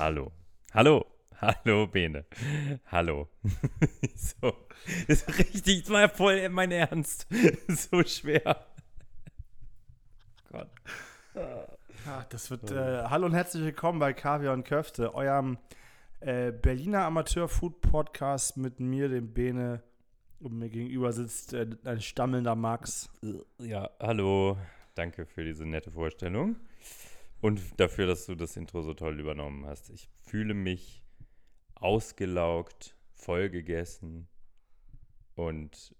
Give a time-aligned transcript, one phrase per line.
[0.00, 0.32] Hallo.
[0.72, 1.04] Hallo.
[1.42, 2.24] Hallo, Bene.
[2.90, 3.28] Hallo.
[4.14, 4.54] so.
[5.06, 7.26] Das ist richtig, das war ja voll mein Ernst.
[7.68, 8.64] so schwer.
[10.50, 10.70] Gott.
[11.34, 12.70] Ja, das wird.
[12.70, 15.58] Äh, hallo und herzlich willkommen bei Kaviar und Köfte, eurem
[16.20, 19.82] äh, Berliner Amateur-Food-Podcast mit mir, dem Bene.
[20.38, 23.10] Und mir gegenüber sitzt äh, ein stammelnder Max.
[23.58, 24.56] Ja, hallo.
[24.94, 26.56] Danke für diese nette Vorstellung.
[27.40, 29.90] Und dafür, dass du das Intro so toll übernommen hast.
[29.90, 31.02] Ich fühle mich
[31.74, 34.28] ausgelaugt, vollgegessen
[35.34, 35.94] und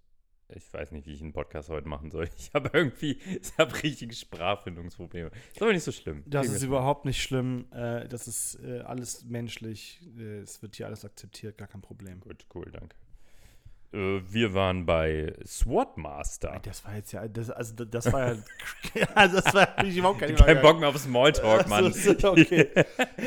[0.53, 2.29] ich weiß nicht, wie ich einen Podcast heute machen soll.
[2.37, 5.31] Ich habe irgendwie, ich habe richtige Sprachfindungsprobleme.
[5.53, 6.23] Ist aber nicht so schlimm.
[6.27, 7.65] Das ist überhaupt nicht schlimm.
[7.71, 10.01] Äh, das ist äh, alles menschlich.
[10.17, 12.19] Äh, es wird hier alles akzeptiert, gar kein Problem.
[12.19, 12.95] Gut, cool, danke.
[13.93, 16.59] Äh, wir waren bei SWAT Master.
[16.63, 18.37] Das war jetzt ja, das, also das war ja,
[19.15, 21.85] also das war ja überhaupt kein Kein Bock mehr auf Smalltalk, Mann.
[21.85, 22.69] Also, okay.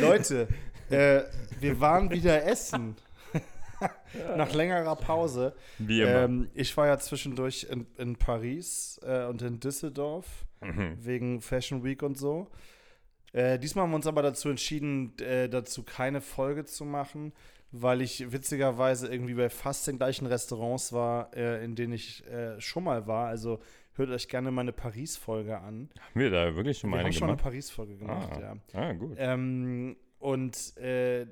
[0.01, 0.49] Leute,
[0.91, 1.23] äh,
[1.61, 2.97] wir waren wieder essen.
[4.37, 5.55] Nach längerer Pause.
[5.79, 6.25] Wie immer.
[6.25, 10.97] Ähm, ich war ja zwischendurch in, in Paris äh, und in Düsseldorf mhm.
[11.01, 12.51] wegen Fashion Week und so.
[13.33, 17.33] Äh, diesmal haben wir uns aber dazu entschieden, äh, dazu keine Folge zu machen,
[17.77, 22.61] weil ich witzigerweise irgendwie bei fast den gleichen Restaurants war, äh, in denen ich äh,
[22.61, 23.27] schon mal war.
[23.27, 23.59] Also
[23.95, 25.91] hört euch gerne meine Paris-Folge an.
[25.99, 28.41] Haben wir da wirklich schon mal wir eine haben schon eine Paris-Folge gemacht, ah.
[28.41, 28.57] ja.
[28.81, 29.17] Ah, gut.
[29.19, 31.27] Ähm, und äh,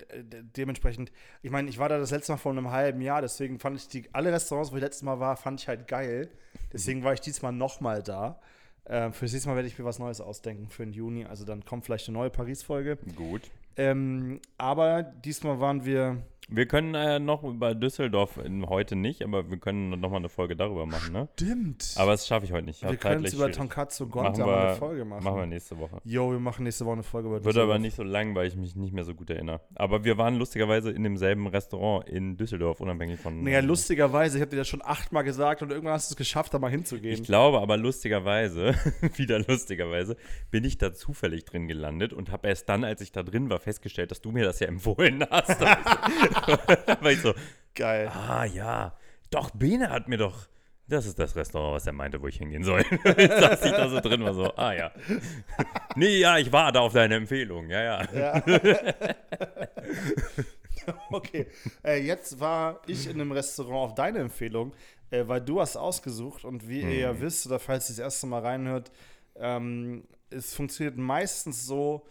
[0.57, 3.77] dementsprechend, ich meine, ich war da das letzte Mal vor einem halben Jahr, deswegen fand
[3.77, 6.29] ich die, alle Restaurants, wo ich letztes Mal war, fand ich halt geil.
[6.73, 8.41] Deswegen war ich diesmal nochmal da.
[8.85, 11.25] Äh, für das nächste Mal werde ich mir was Neues ausdenken für den Juni.
[11.25, 12.99] Also dann kommt vielleicht eine neue Paris-Folge.
[13.15, 13.43] Gut.
[13.77, 19.51] Ähm, aber diesmal waren wir wir können äh, noch über Düsseldorf in, heute nicht, aber
[19.51, 21.29] wir können noch mal eine Folge darüber machen, ne?
[21.35, 21.95] Stimmt.
[21.97, 22.83] Aber das schaffe ich heute nicht.
[22.83, 25.25] Wir können über Tonkatsu Gonta mal eine Folge machen.
[25.25, 26.01] Machen wir nächste Woche.
[26.05, 27.57] Jo, wir machen nächste Woche eine Folge über Düsseldorf.
[27.57, 29.61] Wird aber nicht so lang, weil ich mich nicht mehr so gut erinnere.
[29.75, 33.43] Aber wir waren lustigerweise in demselben Restaurant in Düsseldorf, unabhängig von.
[33.43, 36.53] Naja, lustigerweise, ich habe dir das schon achtmal gesagt und irgendwann hast du es geschafft,
[36.53, 37.15] da mal hinzugehen.
[37.15, 38.75] Ich glaube aber lustigerweise,
[39.17, 40.17] wieder lustigerweise,
[40.51, 43.59] bin ich da zufällig drin gelandet und habe erst dann, als ich da drin war,
[43.59, 45.63] festgestellt, dass du mir das ja empfohlen hast.
[47.01, 47.35] weil ich so,
[47.75, 48.09] geil.
[48.09, 48.97] Ah ja,
[49.31, 50.47] doch, Bene hat mir doch,
[50.89, 52.81] das ist das Restaurant, was er meinte, wo ich hingehen soll.
[53.17, 54.93] ich saß ich da so drin, war so, ah ja.
[55.97, 58.03] nee, ja, ich war da auf deine Empfehlung, ja, ja.
[58.13, 58.43] ja.
[61.11, 61.47] okay,
[61.85, 64.73] äh, jetzt war ich in einem Restaurant auf deine Empfehlung,
[65.11, 66.91] äh, weil du hast ausgesucht und wie hm.
[66.91, 67.21] ihr ja mhm.
[67.21, 68.91] wisst oder falls ihr das erste Mal reinhört,
[69.37, 72.07] ähm, es funktioniert meistens so,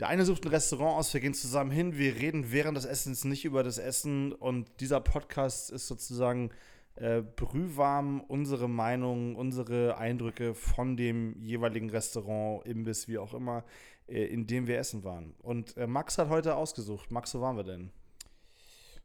[0.00, 3.24] der eine sucht ein Restaurant aus, wir gehen zusammen hin, wir reden während des Essens
[3.24, 6.50] nicht über das Essen und dieser Podcast ist sozusagen
[6.96, 13.64] äh, brühwarm unsere Meinung, unsere Eindrücke von dem jeweiligen Restaurant, Imbiss, wie auch immer,
[14.08, 15.34] äh, in dem wir essen waren.
[15.38, 17.10] Und äh, Max hat heute ausgesucht.
[17.10, 17.92] Max, wo waren wir denn?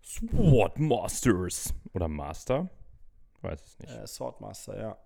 [0.02, 1.74] Sword Masters.
[1.94, 2.70] Oder Master?
[3.42, 3.92] Weiß es nicht.
[3.92, 4.98] Äh, Swordmaster, ja.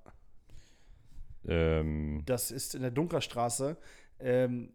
[1.48, 2.24] Ähm.
[2.26, 3.78] Das ist in der Dunkerstraße.
[4.20, 4.74] Ähm,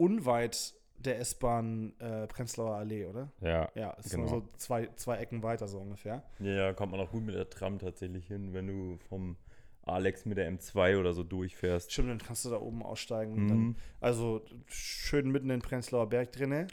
[0.00, 3.32] unweit der S-Bahn äh, Prenzlauer Allee, oder?
[3.40, 3.70] Ja.
[3.74, 4.26] Ja, ist genau.
[4.26, 6.22] so zwei, zwei Ecken weiter so ungefähr.
[6.38, 9.36] Ja, ja, kommt man auch gut mit der Tram tatsächlich hin, wenn du vom
[9.82, 11.92] Alex mit der M2 oder so durchfährst.
[11.92, 13.44] Stimmt, dann kannst du da oben aussteigen.
[13.44, 13.48] Mhm.
[13.48, 16.68] Dann, also schön mitten in Prenzlauer Berg drinne.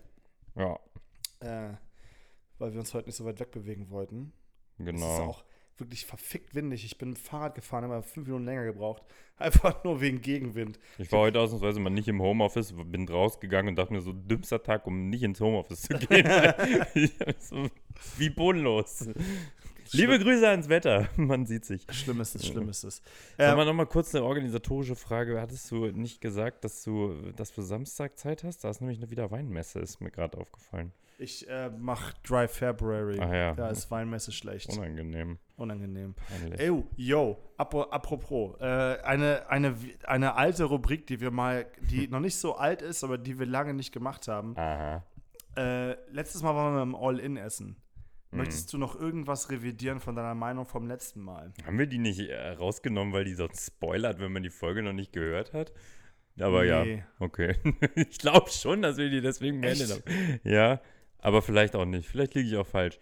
[0.55, 0.79] Ja.
[1.39, 1.73] Äh,
[2.57, 4.33] weil wir uns heute nicht so weit wegbewegen wollten.
[4.77, 4.91] Genau.
[4.91, 5.43] Das ist auch
[5.79, 6.85] wirklich verfickt windig.
[6.85, 9.03] Ich bin mit dem Fahrrad gefahren, habe fünf Minuten länger gebraucht.
[9.37, 10.79] Einfach nur wegen Gegenwind.
[10.97, 14.63] Ich war heute ausnahmsweise mal nicht im Homeoffice, bin rausgegangen und dachte mir so, dümmster
[14.63, 16.27] Tag, um nicht ins Homeoffice zu gehen.
[17.39, 17.69] so,
[18.17, 19.07] wie bodenlos.
[19.91, 21.09] Liebe Grüße ans Wetter.
[21.15, 21.85] Man sieht sich.
[21.91, 23.01] Schlimm ist es, schlimm ist es.
[23.37, 25.39] Sag mal nochmal kurz eine organisatorische Frage.
[25.39, 28.63] Hattest du nicht gesagt, dass du das für Samstag Zeit hast?
[28.63, 30.91] Da ist nämlich eine wieder Weinmesse, ist mir gerade aufgefallen.
[31.19, 33.17] Ich äh, mache Dry February.
[33.19, 33.55] Ach ja.
[33.55, 34.69] Da ist Weinmesse schlecht.
[34.69, 35.39] Unangenehm.
[35.55, 36.13] Unangenehm.
[36.13, 36.59] Peinlich.
[36.59, 42.35] Ey, yo, apropos, äh, eine, eine, eine alte Rubrik, die wir mal, die noch nicht
[42.35, 44.55] so alt ist, aber die wir lange nicht gemacht haben.
[44.57, 45.03] Aha.
[45.55, 47.77] Äh, letztes Mal waren wir im All-In-Essen.
[48.29, 48.37] Mhm.
[48.37, 51.51] Möchtest du noch irgendwas revidieren von deiner Meinung vom letzten Mal?
[51.65, 54.93] Haben wir die nicht äh, rausgenommen, weil die sonst spoilert, wenn man die Folge noch
[54.93, 55.73] nicht gehört hat?
[56.39, 56.97] Aber nee.
[56.97, 57.55] ja, okay.
[57.95, 60.39] ich glaube schon, dass wir die deswegen beendet haben.
[60.43, 60.79] Ja.
[61.19, 62.07] Aber vielleicht auch nicht.
[62.07, 62.99] Vielleicht liege ich auch falsch.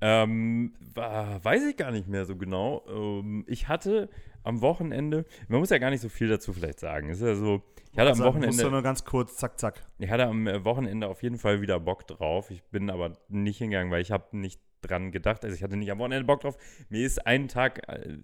[0.00, 2.84] Ähm, weiß ich gar nicht mehr so genau.
[2.88, 4.08] Ähm, ich hatte
[4.44, 7.10] am Wochenende, man muss ja gar nicht so viel dazu vielleicht sagen.
[7.10, 7.62] Ist ja so,
[7.92, 8.48] ich hatte also, am Wochenende.
[8.48, 9.84] Musst du nur ganz kurz, zack, zack.
[9.98, 12.50] Ich hatte am äh, Wochenende auf jeden Fall wieder Bock drauf.
[12.50, 15.44] Ich bin aber nicht hingegangen, weil ich habe nicht dran gedacht.
[15.44, 16.56] Also ich hatte nicht am Wochenende Bock drauf.
[16.88, 18.18] Mir ist einen Tag, äh,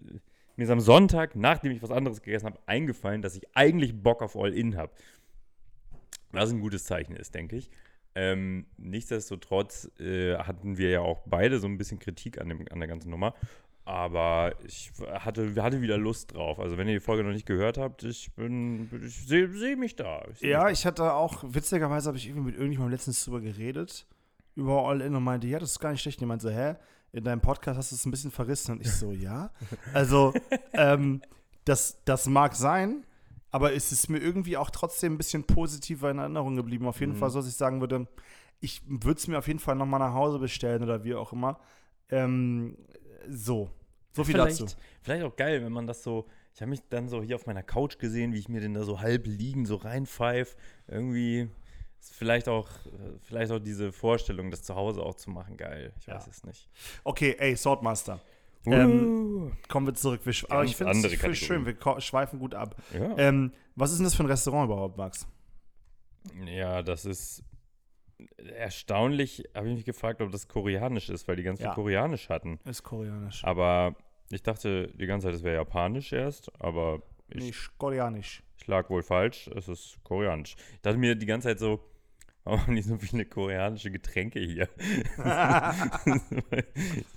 [0.56, 4.22] mir ist am Sonntag, nachdem ich was anderes gegessen habe, eingefallen, dass ich eigentlich Bock
[4.22, 4.92] auf All-In habe.
[6.30, 7.70] Was ein gutes Zeichen ist, denke ich.
[8.14, 12.78] Ähm, nichtsdestotrotz äh, hatten wir ja auch beide so ein bisschen Kritik an, dem, an
[12.78, 13.34] der ganzen Nummer.
[13.86, 16.58] Aber ich hatte, hatte wieder Lust drauf.
[16.58, 19.94] Also, wenn ihr die Folge noch nicht gehört habt, ich bin, ich sehe seh mich
[19.94, 20.22] da.
[20.32, 24.06] Ich ja, mich ich hatte auch, witzigerweise habe ich irgendwie mit irgendjemandem letztens drüber geredet,
[24.54, 26.18] über All In und meinte, ja, das ist gar nicht schlecht.
[26.18, 26.76] Und jemand so, hä?
[27.12, 28.72] In deinem Podcast hast du es ein bisschen verrissen.
[28.72, 29.50] Und ich so, ja.
[29.92, 30.32] Also,
[30.72, 31.20] ähm,
[31.66, 33.04] das, das mag sein,
[33.54, 36.88] aber es ist mir irgendwie auch trotzdem ein bisschen positiver in Erinnerung geblieben.
[36.88, 37.18] Auf jeden mhm.
[37.18, 38.08] Fall, so dass ich sagen würde,
[38.58, 41.60] ich würde es mir auf jeden Fall nochmal nach Hause bestellen oder wie auch immer.
[42.10, 42.76] Ähm,
[43.28, 43.70] so.
[44.12, 44.74] So viel vielleicht, dazu.
[45.02, 46.26] Vielleicht auch geil, wenn man das so.
[46.52, 48.82] Ich habe mich dann so hier auf meiner Couch gesehen, wie ich mir den da
[48.82, 50.56] so halb liegen, so reinpfeif.
[50.88, 51.48] Irgendwie
[52.00, 52.68] ist vielleicht auch,
[53.22, 55.92] vielleicht auch diese Vorstellung, das zu Hause auch zu machen, geil.
[56.00, 56.30] Ich weiß ja.
[56.32, 56.68] es nicht.
[57.04, 58.20] Okay, ey, Swordmaster.
[58.66, 60.20] Ähm, kommen wir zurück.
[60.24, 62.76] Wir, aber ich finde es schön, wir schweifen gut ab.
[62.92, 63.16] Ja.
[63.18, 65.26] Ähm, was ist denn das für ein Restaurant überhaupt, Max?
[66.46, 67.44] Ja, das ist
[68.38, 71.74] erstaunlich, habe ich mich gefragt, ob das koreanisch ist, weil die ganz viel ja.
[71.74, 72.58] koreanisch hatten.
[72.64, 73.44] Ist koreanisch.
[73.44, 73.96] Aber
[74.30, 78.42] ich dachte die ganze Zeit, es wäre japanisch erst, aber ich, Nicht koreanisch.
[78.56, 80.56] Ich lag wohl falsch, es ist koreanisch.
[80.74, 81.80] Ich dachte mir die ganze Zeit so,
[82.44, 84.68] warum haben die so viele koreanische Getränke hier?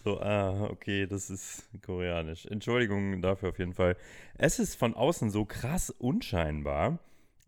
[0.03, 2.45] so, ah, okay, das ist koreanisch.
[2.45, 3.97] Entschuldigung dafür auf jeden Fall.
[4.37, 6.99] Es ist von außen so krass unscheinbar.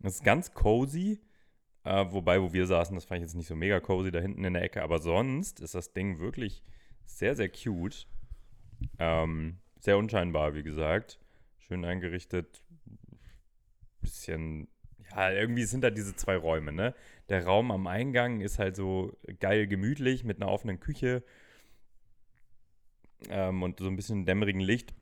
[0.02, 1.20] Es ist ganz cozy.
[1.84, 4.44] Äh, wobei, wo wir saßen, das fand ich jetzt nicht so mega cozy da hinten
[4.44, 4.82] in der Ecke.
[4.82, 6.62] Aber sonst ist das Ding wirklich
[7.06, 8.06] sehr, sehr cute.
[8.98, 11.18] Ähm, sehr unscheinbar, wie gesagt.
[11.58, 12.62] Schön eingerichtet.
[14.02, 14.68] Bisschen,
[15.10, 16.94] ja, irgendwie sind da diese zwei Räume, ne?
[17.28, 21.22] Der Raum am Eingang ist halt so geil gemütlich mit einer offenen Küche
[23.28, 24.94] ähm, und so ein bisschen dämmerigen Licht.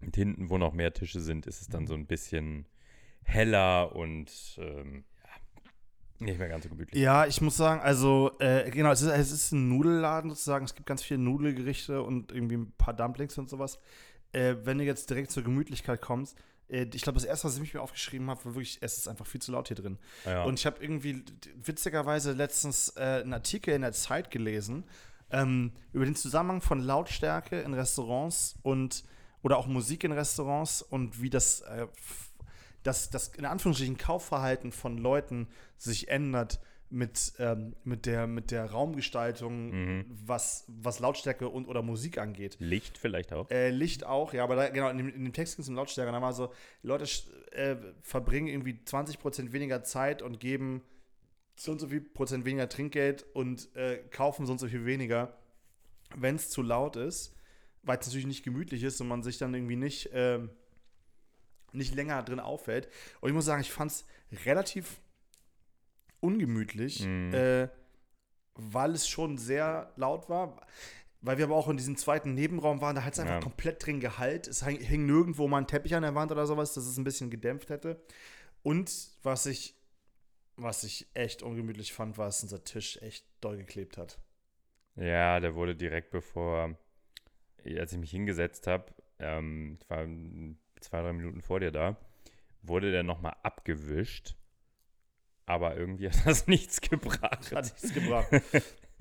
[0.00, 2.66] Und hinten, wo noch mehr Tische sind, ist es dann so ein bisschen
[3.24, 5.04] heller und ähm,
[6.20, 7.00] nicht mehr ganz so gemütlich.
[7.00, 10.64] Ja, ich muss sagen, also, äh, genau, es ist, es ist ein Nudelladen sozusagen.
[10.64, 13.78] Es gibt ganz viele Nudelgerichte und irgendwie ein paar Dumplings und sowas.
[14.32, 16.36] Äh, wenn du jetzt direkt zur Gemütlichkeit kommst,
[16.68, 19.40] ich glaube, das erste, was ich mir aufgeschrieben habe, war wirklich, es ist einfach viel
[19.40, 19.98] zu laut hier drin.
[20.26, 20.44] Ja.
[20.44, 21.24] Und ich habe irgendwie
[21.62, 24.84] witzigerweise letztens äh, einen Artikel in der Zeit gelesen
[25.30, 29.04] ähm, über den Zusammenhang von Lautstärke in Restaurants und
[29.42, 31.86] oder auch Musik in Restaurants und wie das äh,
[32.82, 38.70] dass das in Anführungsstrichen Kaufverhalten von Leuten sich ändert mit, ähm, mit, der, mit der
[38.70, 40.04] Raumgestaltung, mhm.
[40.08, 42.56] was, was Lautstärke und oder Musik angeht.
[42.60, 43.50] Licht vielleicht auch.
[43.50, 45.74] Äh, Licht auch, ja, aber da, genau, in dem, in dem Text ging es um
[45.74, 46.12] Lautstärke.
[46.12, 46.52] Da war so,
[46.82, 47.04] Leute
[47.52, 50.82] äh, verbringen irgendwie 20% weniger Zeit und geben
[51.56, 55.36] so und so viel Prozent weniger Trinkgeld und äh, kaufen so und so viel weniger,
[56.16, 57.34] wenn es zu laut ist,
[57.82, 60.50] weil es natürlich nicht gemütlich ist und man sich dann irgendwie nicht ähm,
[61.72, 62.88] nicht länger drin auffällt.
[63.20, 64.06] Und ich muss sagen, ich fand es
[64.44, 65.00] relativ
[66.20, 67.32] ungemütlich, mhm.
[67.34, 67.68] äh,
[68.54, 70.60] weil es schon sehr laut war.
[71.20, 73.40] Weil wir aber auch in diesem zweiten Nebenraum waren, da hat es einfach ja.
[73.40, 74.46] komplett drin gehalt.
[74.46, 77.28] Es hing nirgendwo mal ein Teppich an der Wand oder sowas, dass es ein bisschen
[77.28, 78.00] gedämpft hätte.
[78.62, 79.74] Und was ich,
[80.56, 84.18] was ich echt ungemütlich fand, war, dass unser Tisch echt doll geklebt hat.
[84.94, 86.76] Ja, der wurde direkt bevor,
[87.64, 90.04] als ich mich hingesetzt habe, ähm, ich war
[90.80, 91.96] zwei, drei Minuten vor dir da,
[92.62, 94.36] wurde der nochmal abgewischt.
[95.48, 97.52] Aber irgendwie hat das nichts gebracht.
[97.54, 98.28] Hat nichts gebracht.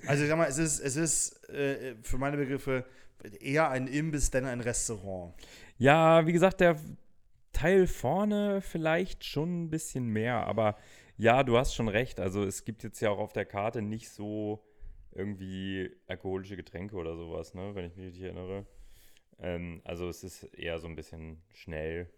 [0.06, 2.86] Also ich sag mal, es ist, es ist äh, für meine Begriffe
[3.42, 5.34] eher ein Imbiss, denn ein Restaurant.
[5.78, 6.78] Ja, wie gesagt, der
[7.52, 10.78] Teil vorne vielleicht schon ein bisschen mehr, aber
[11.18, 12.20] ja, du hast schon recht.
[12.20, 14.64] Also es gibt jetzt ja auch auf der Karte nicht so
[15.12, 18.66] irgendwie alkoholische Getränke oder sowas, ne, wenn ich mich richtig erinnere.
[19.40, 22.10] Ähm, also es ist eher so ein bisschen schnell.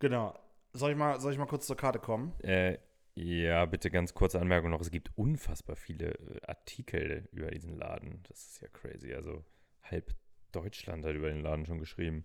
[0.00, 0.38] Genau.
[0.74, 2.32] Soll ich mal, soll ich mal kurz zur Karte kommen?
[2.40, 2.78] Äh,
[3.14, 4.80] ja, bitte ganz kurze Anmerkung noch.
[4.80, 8.22] Es gibt unfassbar viele äh, Artikel über diesen Laden.
[8.28, 9.12] Das ist ja crazy.
[9.12, 9.44] Also
[9.82, 10.14] halb
[10.52, 12.24] Deutschland hat über den Laden schon geschrieben.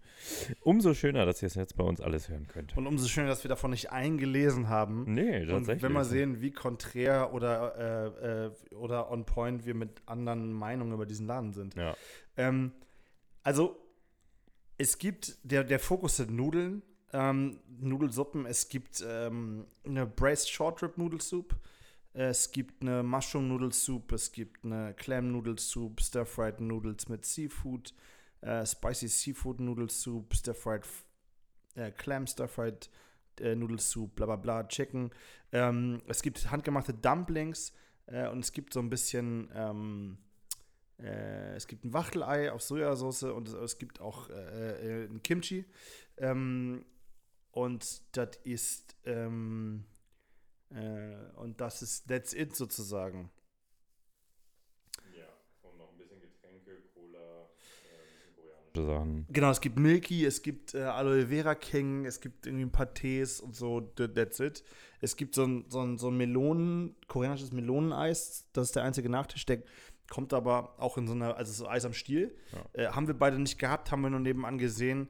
[0.62, 2.78] Umso schöner, dass ihr es jetzt bei uns alles hören könnt.
[2.78, 5.06] Und umso schöner, dass wir davon nicht eingelesen haben.
[5.08, 5.70] Nee, tatsächlich.
[5.70, 10.52] Und wenn wir sehen, wie konträr oder, äh, äh, oder on point wir mit anderen
[10.52, 11.76] Meinungen über diesen Laden sind.
[11.76, 11.96] Ja.
[12.36, 12.74] Ähm,
[13.44, 13.78] also,
[14.78, 16.84] es gibt, der, der Fokus sind Nudeln,
[17.18, 18.46] ähm, Nudelsuppen.
[18.46, 21.56] Es gibt ähm, eine Braised Short Rib Nudelsoup.
[22.14, 24.12] Es gibt eine Mushroom Nudelsoup.
[24.12, 27.94] Es gibt eine Clam Nudelsoup, Stir Fried Noodles mit Seafood,
[28.42, 30.84] äh, Spicy Seafood Nudelsoup, Stir Fried
[31.76, 32.90] äh, Clam Stir Fried
[33.40, 35.12] äh, Nudelsoup, bla bla bla, Chicken.
[35.52, 37.74] Ähm, es gibt handgemachte Dumplings
[38.06, 40.18] äh, und es gibt so ein bisschen ähm,
[41.00, 45.22] äh, es gibt ein Wachtelei auf Sojasauce und es, es gibt auch äh, äh, ein
[45.24, 45.66] Kimchi.
[46.18, 46.84] Ähm,
[47.64, 49.86] und das ist, ähm,
[50.70, 53.30] Äh, und das ist, that's it sozusagen.
[55.18, 55.28] Ja,
[55.62, 57.48] und noch ein bisschen Getränke, Cola,
[57.86, 59.26] äh, koreanische Sachen.
[59.30, 62.94] Genau, es gibt Milky, es gibt äh, Aloe Vera King, es gibt irgendwie ein paar
[62.94, 64.62] Tees und so, that's it.
[65.00, 69.10] Es gibt so ein, so ein, so ein Melonen, koreanisches Meloneneis, das ist der einzige
[69.10, 69.64] Nachtisch, der
[70.10, 72.36] kommt aber auch in so einer, also so Eis am Stiel.
[72.52, 72.66] Ja.
[72.74, 75.08] Äh, haben wir beide nicht gehabt, haben wir nur nebenan gesehen.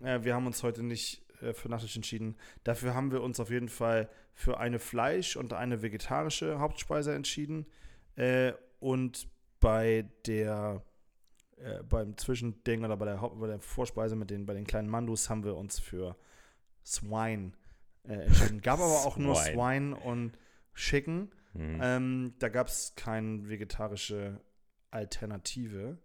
[0.00, 2.36] Äh, wir haben uns heute nicht äh, für Nachtisch entschieden.
[2.64, 7.66] Dafür haben wir uns auf jeden Fall für eine Fleisch- und eine vegetarische Hauptspeise entschieden.
[8.16, 9.28] Äh, und
[9.60, 10.82] bei der
[11.62, 14.88] äh, beim Zwischending oder bei der, Haupt bei der Vorspeise mit den, bei den kleinen
[14.88, 16.16] Mandus haben wir uns für
[16.84, 17.52] Swine
[18.04, 18.60] äh, entschieden.
[18.62, 20.32] Gab aber auch nur Swine und
[20.74, 21.30] Chicken.
[21.54, 21.80] Mhm.
[21.82, 24.40] Ähm, da gab es keine vegetarische
[24.90, 25.98] Alternative.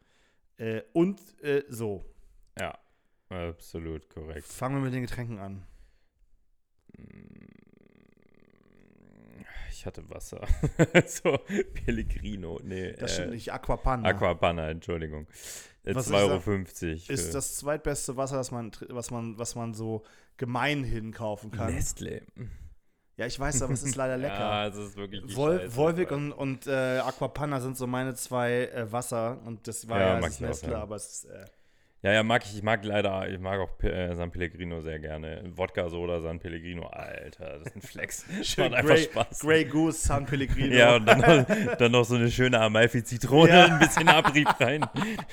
[0.57, 2.05] Äh, und äh, so.
[2.59, 2.77] Ja,
[3.29, 4.47] absolut korrekt.
[4.47, 5.63] Fangen wir mit den Getränken an.
[9.69, 10.41] Ich hatte Wasser.
[11.05, 11.37] so,
[11.85, 12.59] Pellegrino.
[12.63, 12.93] Nee.
[12.93, 14.09] Das stimmt äh, nicht, Aquapanna.
[14.09, 15.27] Aquapanna, Entschuldigung.
[15.85, 17.13] 2,50 äh, Euro.
[17.13, 20.03] Ist das zweitbeste Wasser, das man, was, man, was man so
[20.37, 21.73] gemeinhin kaufen kann.
[21.73, 22.23] Nestle.
[23.17, 24.39] Ja, ich weiß, aber es ist leider lecker.
[24.39, 28.91] ja, es ist wirklich Vol Volvic und, und äh, Aquapanna sind so meine zwei äh,
[28.91, 31.27] Wasser und das war ja, ja Nestle, aber es ist.
[32.01, 32.55] Äh, ja, ja, mag ich.
[32.55, 35.43] Ich mag leider, ich mag auch äh, San Pellegrino sehr gerne.
[35.55, 38.25] Wodka Soda San Pellegrino, Alter, das ist ein Flex.
[38.43, 39.39] Schön, macht Grey, einfach Spaß.
[39.39, 40.75] Grey Goose San Pellegrino.
[40.75, 43.65] ja, und dann noch, dann noch so eine schöne Amalfi-Zitrone, ja.
[43.65, 44.85] ein bisschen Abrieb rein.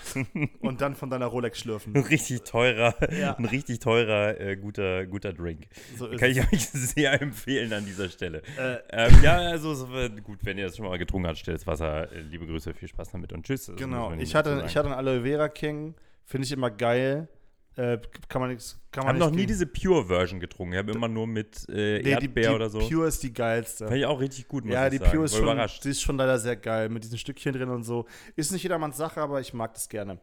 [0.60, 1.94] und dann von deiner Rolex schlürfen.
[1.94, 3.36] Ein richtig teurer, ja.
[3.36, 5.66] ein richtig teurer, äh, guter, guter Drink.
[5.96, 8.42] So Kann ich euch sehr empfehlen an dieser Stelle.
[8.58, 8.78] Äh.
[8.90, 9.86] Ähm, ja, also so,
[10.22, 12.10] gut, wenn ihr das schon mal getrunken habt, stilles Wasser.
[12.12, 13.70] Äh, liebe Grüße, viel Spaß damit und tschüss.
[13.76, 15.94] Genau, ich hatte, ich hatte einen Aloe Vera King
[16.24, 17.28] Finde ich immer geil.
[17.76, 18.80] Äh, kann man nichts.
[18.92, 20.74] Ich habe noch nie diese Pure-Version getrunken.
[20.74, 22.78] Ich habe immer nur mit äh, nee, Erdbeer die, die oder so.
[22.78, 23.86] Pure ist die geilste.
[23.86, 26.56] Finde ich auch richtig gut, Ja, die Pure ist schon, die ist schon leider sehr
[26.56, 26.88] geil.
[26.88, 28.06] Mit diesen Stückchen drin und so.
[28.36, 30.20] Ist nicht jedermanns Sache, aber ich mag das gerne.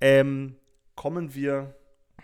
[0.00, 0.56] Ähm,
[0.96, 1.76] kommen wir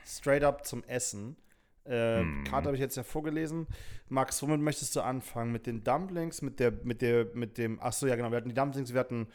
[0.04, 1.36] straight up zum Essen.
[1.84, 2.44] Äh, hm.
[2.44, 3.68] Karte habe ich jetzt ja vorgelesen.
[4.08, 5.52] Max, womit möchtest du anfangen?
[5.52, 8.54] Mit den Dumplings, mit der, mit der, mit dem, achso, ja genau, wir hatten die
[8.54, 9.28] Dumplings, wir hatten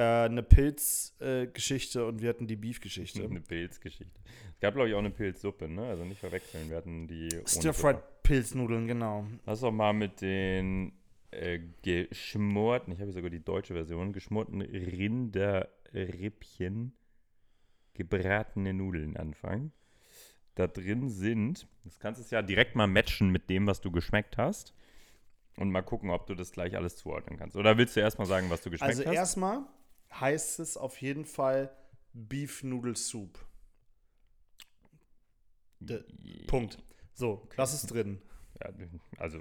[0.00, 3.24] eine Pilzgeschichte äh, und wir hatten die Beef-Geschichte.
[3.24, 4.20] Eine Pilzgeschichte.
[4.54, 5.86] Es gab, glaube ich, auch eine Pilzsuppe, ne?
[5.86, 6.70] Also nicht verwechseln.
[6.70, 7.28] Wir hatten die.
[7.46, 9.26] Stir-Fried Pilznudeln, genau.
[9.44, 10.92] Lass doch mal mit den
[11.32, 16.92] äh, geschmorten, ich habe sogar die deutsche Version, geschmorten Rinderrippchen,
[17.94, 19.72] gebratene Nudeln anfangen.
[20.54, 24.36] Da drin sind, das kannst du ja direkt mal matchen mit dem, was du geschmeckt
[24.36, 24.74] hast.
[25.56, 27.56] Und mal gucken, ob du das gleich alles zuordnen kannst.
[27.56, 29.08] Oder willst du erstmal sagen, was du geschmeckt also hast?
[29.08, 29.66] Also erstmal
[30.20, 31.74] heißt es auf jeden Fall
[32.12, 33.38] Beef Noodle Soup.
[35.80, 36.04] De
[36.46, 36.78] Punkt.
[37.14, 37.54] So, okay.
[37.56, 38.20] das ist drin.
[38.60, 38.70] Ja,
[39.18, 39.40] also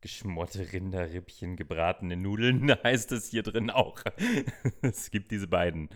[0.00, 4.02] geschmorte Rinderrippchen, gebratene Nudeln heißt es hier drin auch.
[4.82, 5.88] es gibt diese beiden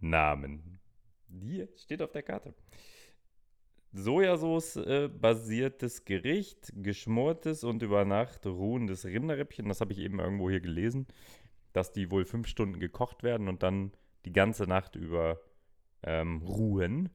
[0.00, 0.80] Namen.
[1.28, 2.54] Die steht auf der Karte.
[3.92, 9.66] Sojasauce-basiertes Gericht, geschmortes und über Nacht ruhendes Rinderrippchen.
[9.68, 11.08] Das habe ich eben irgendwo hier gelesen
[11.78, 13.92] dass die wohl fünf Stunden gekocht werden und dann
[14.24, 15.40] die ganze Nacht über
[16.02, 17.08] ähm, ruhen.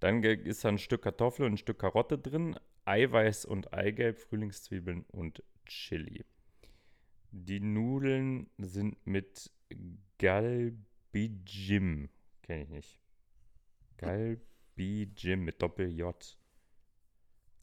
[0.00, 5.04] Dann ist da ein Stück Kartoffel und ein Stück Karotte drin, Eiweiß und Eigelb, Frühlingszwiebeln
[5.08, 6.24] und Chili.
[7.30, 9.50] Die Nudeln sind mit
[10.18, 12.08] Galbijim.
[12.42, 13.00] Kenne ich nicht.
[13.98, 16.38] Galbijim mit Doppel-J.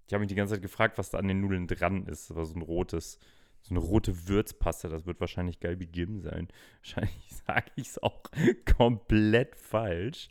[0.05, 2.29] Ich habe mich die ganze Zeit gefragt, was da an den Nudeln dran ist.
[2.29, 3.17] Das war so ein rotes
[3.63, 6.47] so eine rote Würzpaste, das wird wahrscheinlich Galbi Jim sein.
[6.81, 8.21] Wahrscheinlich sage ich es auch
[8.77, 10.29] komplett falsch.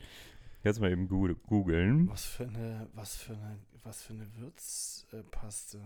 [0.63, 2.07] Jetzt mal eben googeln.
[2.09, 5.81] Was für eine, was für eine, was für eine Würzpaste?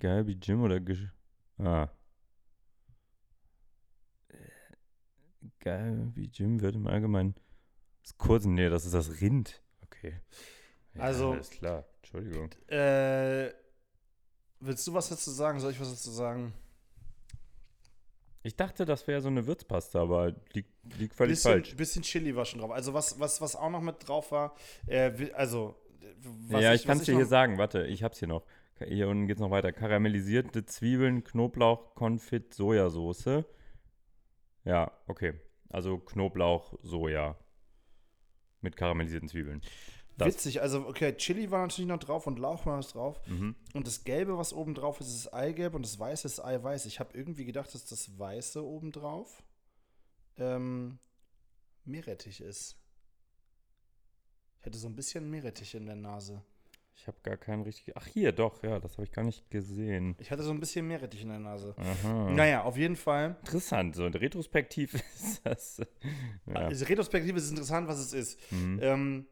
[0.00, 1.06] Galbi Jim oder Gesch
[1.58, 1.90] Ah.
[5.60, 7.34] Galbi Jim wird im Allgemeinen.
[8.02, 9.62] Das kurzen, nee, das ist das Rind.
[9.82, 10.20] Okay.
[10.94, 11.32] Ja, also.
[11.32, 12.50] Alles klar, Entschuldigung.
[12.68, 13.52] Äh,
[14.60, 15.60] willst du was dazu sagen?
[15.60, 16.52] Soll ich was dazu sagen?
[18.42, 21.76] Ich dachte, das wäre so eine Würzpaste, aber liegt, liegt völlig bisschen, falsch.
[21.76, 22.70] Bisschen Chili war schon drauf.
[22.70, 24.54] Also was, was, was auch noch mit drauf war,
[24.86, 25.74] äh, also
[26.48, 28.44] Ja, ich, ich kann es dir hier sagen, warte, ich hab's hier noch.
[28.82, 29.72] Hier unten geht's noch weiter.
[29.72, 33.44] Karamellisierte Zwiebeln, Knoblauch, Konfit, Sojasauce.
[34.64, 35.34] Ja, okay.
[35.68, 37.36] Also Knoblauch, Soja.
[38.62, 39.60] Mit karamellisierten Zwiebeln.
[40.20, 40.28] Das.
[40.28, 43.20] Witzig, also okay, Chili war natürlich noch drauf und Lauch war was drauf.
[43.26, 43.54] Mhm.
[43.72, 46.86] Und das Gelbe, was oben drauf ist, ist Eigelb und das Weiße ist Eiweiß.
[46.86, 49.42] Ich habe irgendwie gedacht, dass das Weiße oben drauf
[50.36, 50.98] ähm,
[51.84, 52.76] Meerrettich ist.
[54.58, 56.42] Ich hätte so ein bisschen Meerrettich in der Nase.
[57.00, 57.96] Ich habe gar keinen richtig.
[57.96, 60.16] Ach, hier, doch, ja, das habe ich gar nicht gesehen.
[60.18, 61.74] Ich hatte so ein bisschen Meerrettich in der Nase.
[61.78, 62.30] Aha.
[62.30, 63.36] Naja, auf jeden Fall.
[63.40, 65.80] Interessant, so Retrospektiv ist das.
[66.46, 66.54] Ja.
[66.54, 68.52] Also, Retrospektiv ist interessant, was es ist.
[68.52, 68.78] Mhm.
[68.82, 69.26] Ähm,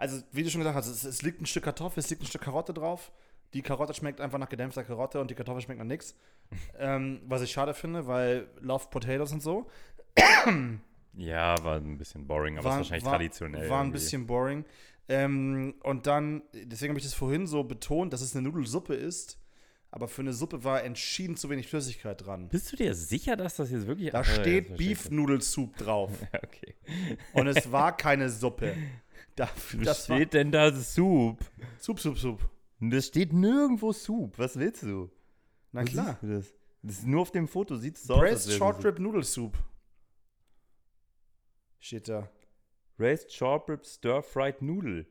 [0.00, 2.26] also, wie du schon gesagt hast, es, es, liegt ein Stück Kartoffel, es liegt ein
[2.26, 3.12] Stück Karotte drauf.
[3.52, 6.16] Die Karotte schmeckt einfach nach gedämpfter Karotte und die Kartoffel schmeckt nach nichts.
[6.78, 9.68] ähm, was ich schade finde, weil Love Potatoes und so.
[11.16, 13.68] ja, war ein bisschen boring, aber war, ist wahrscheinlich war, traditionell.
[13.68, 13.98] War ein irgendwie.
[13.98, 14.64] bisschen boring.
[15.08, 19.38] Ähm, und dann, deswegen habe ich das vorhin so betont, dass es eine Nudelsuppe ist.
[19.90, 22.48] Aber für eine Suppe war entschieden zu wenig Flüssigkeit dran.
[22.48, 24.12] Bist du dir sicher, dass das jetzt wirklich.
[24.12, 26.12] Da steht Beef Nudelsoup drauf.
[26.32, 26.76] ja, okay.
[27.34, 28.76] Und es war keine Suppe.
[29.40, 31.38] Da, Was steht war, denn da Soup?
[31.78, 32.50] Soup, Soup, Soup.
[32.78, 34.38] Das steht nirgendwo Soup.
[34.38, 35.10] Was willst du?
[35.72, 36.18] Na Was klar.
[36.20, 36.52] Das?
[36.82, 36.98] das?
[36.98, 38.20] ist nur auf dem Foto, sieht es so aus.
[38.20, 39.56] Braised Short Rib Nudelsoup.
[41.78, 42.28] Steht da.
[42.98, 45.06] Raised Short Rib Stir Fried Noodle.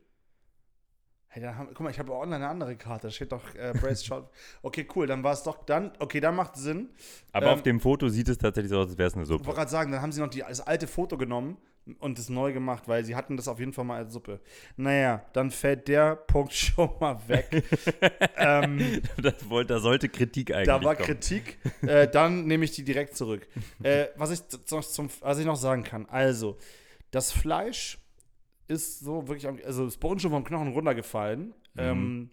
[1.29, 3.07] Hey, dann haben, guck mal, ich habe online eine andere Karte.
[3.07, 4.31] Da steht doch äh, Braised Short.
[4.61, 5.91] Okay, cool, dann war es doch dann.
[5.97, 6.89] Okay, dann macht Sinn.
[7.31, 9.41] Aber ähm, auf dem Foto sieht es tatsächlich so aus, als wäre es eine Suppe.
[9.41, 11.57] Ich wollte gerade sagen, dann haben sie noch die, das alte Foto genommen
[11.99, 14.39] und es neu gemacht, weil sie hatten das auf jeden Fall mal als Suppe.
[14.77, 17.63] Naja, dann fällt der Punkt schon mal weg.
[18.37, 21.07] ähm, das, wollte, da sollte Kritik eigentlich Da war kommen.
[21.07, 23.47] Kritik, äh, dann nehme ich die direkt zurück.
[23.83, 26.57] äh, was, ich zum, was ich noch sagen kann, also
[27.11, 27.97] das Fleisch
[28.67, 31.53] ist so wirklich, also ist bei uns schon vom Knochen runtergefallen.
[31.73, 31.79] Mhm.
[31.81, 32.29] Ähm,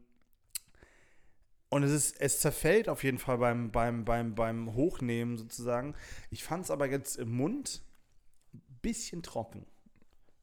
[1.68, 5.94] und es ist, es zerfällt auf jeden Fall beim, beim, beim, beim Hochnehmen sozusagen.
[6.30, 7.82] Ich fand es aber jetzt im Mund
[8.86, 9.66] bisschen trocken.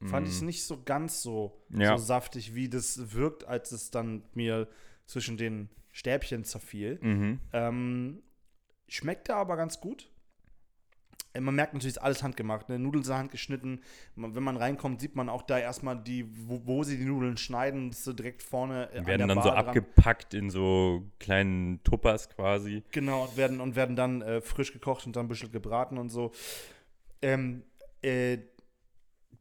[0.00, 0.08] Mhm.
[0.08, 1.96] Fand ich es nicht so ganz so, ja.
[1.96, 4.68] so saftig, wie das wirkt, als es dann mir
[5.06, 6.98] zwischen den Stäbchen zerfiel.
[7.00, 7.40] Mhm.
[7.52, 8.22] Ähm,
[8.88, 10.10] schmeckte aber ganz gut.
[11.32, 12.68] Äh, man merkt natürlich, ist alles handgemacht.
[12.68, 12.78] Ne?
[12.78, 13.82] Nudeln sind handgeschnitten.
[14.16, 17.92] Wenn man reinkommt, sieht man auch da erstmal die, wo, wo sie die Nudeln schneiden,
[17.92, 18.90] so direkt vorne.
[18.92, 19.66] Die werden dann Bar so dran.
[19.66, 22.82] abgepackt in so kleinen Tuppers quasi.
[22.90, 26.10] Genau, und werden, und werden dann äh, frisch gekocht und dann ein bisschen gebraten und
[26.10, 26.32] so.
[27.22, 27.62] Ähm,
[28.04, 28.38] äh,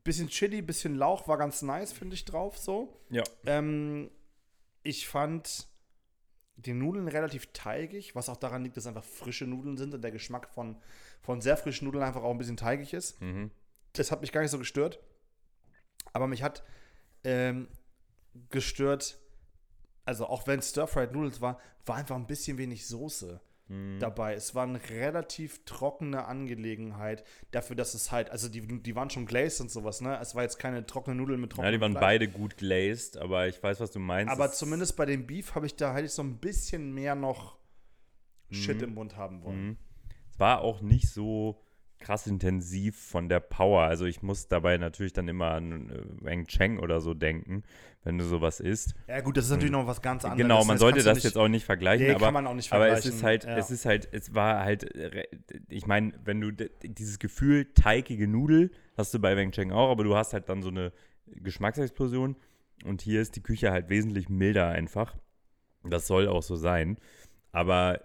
[0.04, 3.02] bisschen Chili, bisschen Lauch war ganz nice, finde ich drauf so.
[3.10, 3.24] Ja.
[3.46, 4.10] Ähm,
[4.84, 5.68] ich fand
[6.56, 10.12] die Nudeln relativ teigig, was auch daran liegt, dass einfach frische Nudeln sind und der
[10.12, 10.78] Geschmack von
[11.22, 13.22] von sehr frischen Nudeln einfach auch ein bisschen teigig ist.
[13.22, 13.50] Mhm.
[13.94, 15.00] Das hat mich gar nicht so gestört.
[16.12, 16.64] Aber mich hat
[17.24, 17.70] ähm,
[18.50, 19.18] gestört,
[20.06, 23.40] also auch wenn Stir-Fried Noodles war, war einfach ein bisschen wenig Soße
[23.74, 24.00] mhm.
[24.00, 24.34] dabei.
[24.34, 29.26] Es war eine relativ trockene Angelegenheit dafür, dass es halt, also die, die waren schon
[29.26, 30.18] glazed und sowas, ne?
[30.22, 32.02] Es war jetzt keine trockene Nudeln mit trockenen Ja, die waren Fleisch.
[32.02, 34.32] beide gut glazed, aber ich weiß, was du meinst.
[34.32, 37.58] Aber zumindest bei dem Beef habe ich da halt so ein bisschen mehr noch
[38.52, 38.84] Shit mhm.
[38.84, 39.68] im Mund haben wollen.
[39.68, 39.78] Mhm.
[40.32, 41.63] Es war auch nicht so
[42.04, 43.84] krass intensiv von der Power.
[43.84, 47.64] Also ich muss dabei natürlich dann immer an äh, Wang Cheng oder so denken,
[48.04, 48.94] wenn du sowas isst.
[49.08, 50.42] Ja gut, das ist natürlich noch was ganz anderes.
[50.42, 52.06] Genau, man sollte das nicht, jetzt auch nicht vergleichen.
[52.06, 52.98] Nee, aber, kann man auch nicht vergleichen.
[52.98, 53.58] Aber es ist halt, ja.
[53.58, 54.86] es ist halt, es war halt,
[55.70, 60.04] ich meine, wenn du dieses Gefühl teigige Nudel hast du bei Wang Cheng auch, aber
[60.04, 60.92] du hast halt dann so eine
[61.28, 62.36] Geschmacksexplosion
[62.84, 65.16] und hier ist die Küche halt wesentlich milder einfach.
[65.84, 66.98] Das soll auch so sein.
[67.52, 68.02] Aber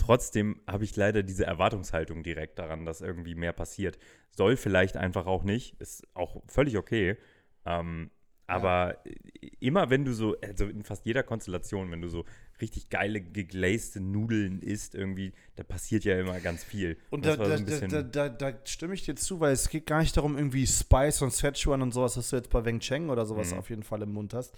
[0.00, 3.98] Trotzdem habe ich leider diese Erwartungshaltung direkt daran, dass irgendwie mehr passiert.
[4.30, 7.18] Soll vielleicht einfach auch nicht, ist auch völlig okay.
[7.66, 8.10] Ähm,
[8.46, 9.12] aber ja.
[9.60, 12.24] immer wenn du so, also in fast jeder Konstellation, wenn du so
[12.62, 16.96] richtig geile geglaste Nudeln isst, irgendwie, da passiert ja immer ganz viel.
[17.10, 20.00] Und, und da, so da, da, da, stimme ich dir zu, weil es geht gar
[20.00, 23.26] nicht darum, irgendwie Spice und Szechuan und sowas, was du jetzt bei Weng Cheng oder
[23.26, 23.58] sowas mhm.
[23.58, 24.56] auf jeden Fall im Mund hast.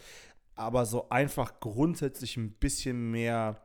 [0.54, 3.60] Aber so einfach grundsätzlich ein bisschen mehr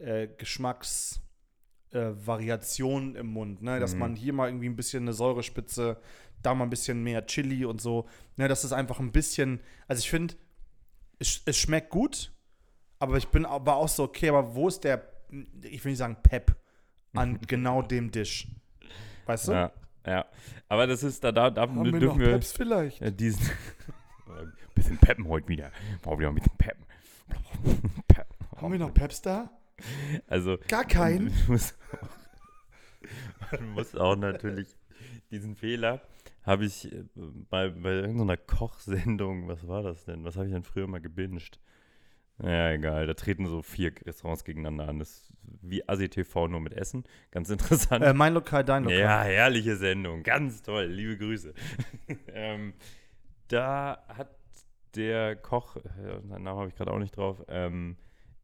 [0.00, 3.80] äh, Geschmacksvariationen äh, im Mund, ne?
[3.80, 4.00] Dass mhm.
[4.00, 6.00] man hier mal irgendwie ein bisschen eine Säurespitze,
[6.42, 8.08] da mal ein bisschen mehr Chili und so.
[8.36, 8.48] Ne?
[8.48, 10.34] Das ist einfach ein bisschen, also ich finde,
[11.18, 12.32] es, es, schmeckt gut,
[12.98, 15.08] aber ich bin aber auch so, okay, aber wo ist der,
[15.62, 16.54] ich will nicht sagen Pep,
[17.14, 18.48] an genau dem Dish?
[19.24, 19.52] Weißt du?
[19.52, 19.72] Ja,
[20.06, 20.26] ja.
[20.68, 23.18] Aber das ist, da, da, da Haben dürfen wir, noch wir Peps vielleicht.
[23.18, 23.44] Diesen
[24.74, 25.72] bisschen Peppen heute wieder.
[26.02, 26.84] Brauchen wir noch ein bisschen Peppen.
[28.06, 28.26] Pep.
[28.56, 29.50] Haben wir noch Peps da?
[30.26, 30.58] Also.
[30.68, 31.32] Gar keinen.
[31.46, 31.78] Du musst,
[33.52, 34.68] man muss auch natürlich
[35.30, 36.00] diesen Fehler
[36.46, 37.04] habe ich äh,
[37.50, 40.24] bei, bei irgendeiner Kochsendung, was war das denn?
[40.24, 41.58] Was habe ich denn früher mal gebinged?
[42.42, 44.98] Ja, egal, da treten so vier Restaurants gegeneinander an.
[44.98, 47.04] Das ist wie ASI-TV nur mit Essen.
[47.30, 48.04] Ganz interessant.
[48.04, 48.98] Äh, mein Lokal, dein Lokal.
[48.98, 50.22] Ja, herrliche Sendung.
[50.22, 50.84] Ganz toll.
[50.84, 51.54] Liebe Grüße.
[52.28, 52.74] ähm,
[53.48, 54.36] da hat
[54.94, 57.96] der Koch, äh, seinen Namen habe ich gerade auch nicht drauf, ähm,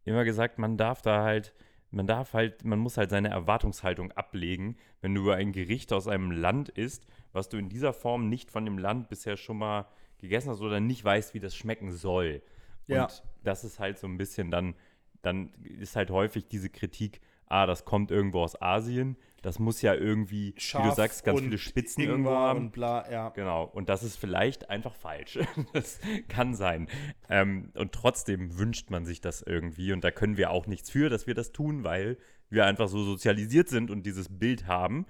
[0.04, 1.54] immer gesagt, man darf da halt,
[1.90, 6.30] man darf halt, man muss halt seine Erwartungshaltung ablegen, wenn du ein Gericht aus einem
[6.30, 9.86] Land isst, was du in dieser Form nicht von dem Land bisher schon mal
[10.18, 12.42] gegessen hast oder nicht weißt, wie das schmecken soll.
[12.86, 13.04] Ja.
[13.04, 14.74] Und das ist halt so ein bisschen dann,
[15.22, 19.94] dann ist halt häufig diese Kritik, ah, das kommt irgendwo aus Asien, das muss ja
[19.94, 22.60] irgendwie, Scharf wie du sagst, ganz viele Spitzen Ingwer irgendwo haben.
[22.60, 23.28] Und bla, ja.
[23.30, 25.38] Genau, und das ist vielleicht einfach falsch.
[25.72, 26.88] das kann sein.
[27.28, 31.08] Ähm, und trotzdem wünscht man sich das irgendwie und da können wir auch nichts für,
[31.08, 35.06] dass wir das tun, weil wir einfach so sozialisiert sind und dieses Bild haben.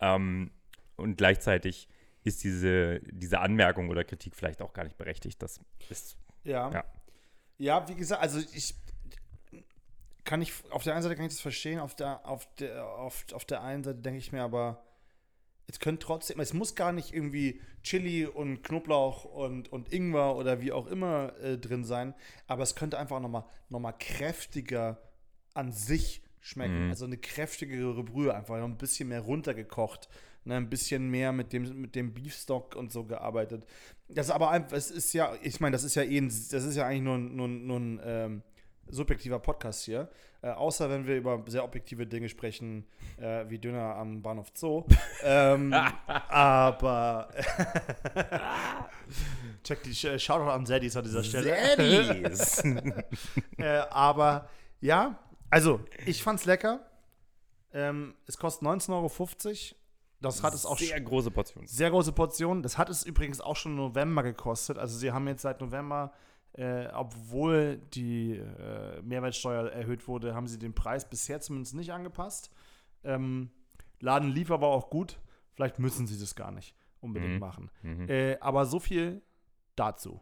[0.00, 0.50] Ähm,
[0.96, 1.88] und gleichzeitig
[2.22, 5.42] ist diese, diese Anmerkung oder Kritik vielleicht auch gar nicht berechtigt.
[5.42, 6.16] Das ist.
[6.42, 6.70] Ja.
[6.72, 6.84] Ja,
[7.58, 8.74] ja wie gesagt, also ich
[10.24, 13.24] kann ich, auf der einen Seite kann ich das verstehen, auf der, auf der, auf,
[13.32, 14.84] auf der einen Seite denke ich mir aber,
[15.66, 20.60] es könnte trotzdem, es muss gar nicht irgendwie Chili und Knoblauch und, und Ingwer oder
[20.60, 22.14] wie auch immer äh, drin sein,
[22.46, 24.98] aber es könnte einfach nochmal noch mal kräftiger
[25.54, 26.84] an sich schmecken.
[26.84, 26.90] Mhm.
[26.90, 30.08] Also eine kräftigere Brühe, einfach noch ein bisschen mehr runtergekocht,
[30.44, 33.64] ne, ein bisschen mehr mit dem, mit dem Beefstock und so gearbeitet.
[34.08, 36.76] Das ist aber einfach, es ist ja, ich meine, das ist ja eh, das ist
[36.76, 38.42] ja eigentlich nur, nur, nur ein ähm,
[38.88, 40.08] subjektiver Podcast hier.
[40.42, 44.84] Äh, außer wenn wir über sehr objektive Dinge sprechen, äh, wie Döner am Bahnhof Zoo.
[45.22, 45.74] ähm,
[46.06, 47.30] aber
[49.64, 51.56] check die äh, Shoutout an Zeddys an dieser Stelle.
[51.76, 52.62] Zeddys!
[53.58, 54.48] äh, aber
[54.80, 55.18] ja,
[55.50, 56.80] also ich fand's lecker.
[57.72, 59.10] Ähm, es kostet 19,50 Euro.
[60.20, 61.66] Das hat es auch Sehr große Portion.
[61.66, 62.62] Sehr große Portion.
[62.62, 64.78] Das hat es übrigens auch schon im November gekostet.
[64.78, 66.12] Also sie haben jetzt seit November
[66.54, 72.50] äh, obwohl die äh, Mehrwertsteuer erhöht wurde, haben sie den Preis bisher zumindest nicht angepasst.
[73.02, 73.50] Ähm,
[74.00, 75.18] Laden lief aber auch gut.
[75.52, 77.38] Vielleicht müssen sie das gar nicht unbedingt mhm.
[77.40, 77.70] machen.
[77.82, 78.08] Mhm.
[78.08, 79.22] Äh, aber so viel
[79.76, 80.20] dazu.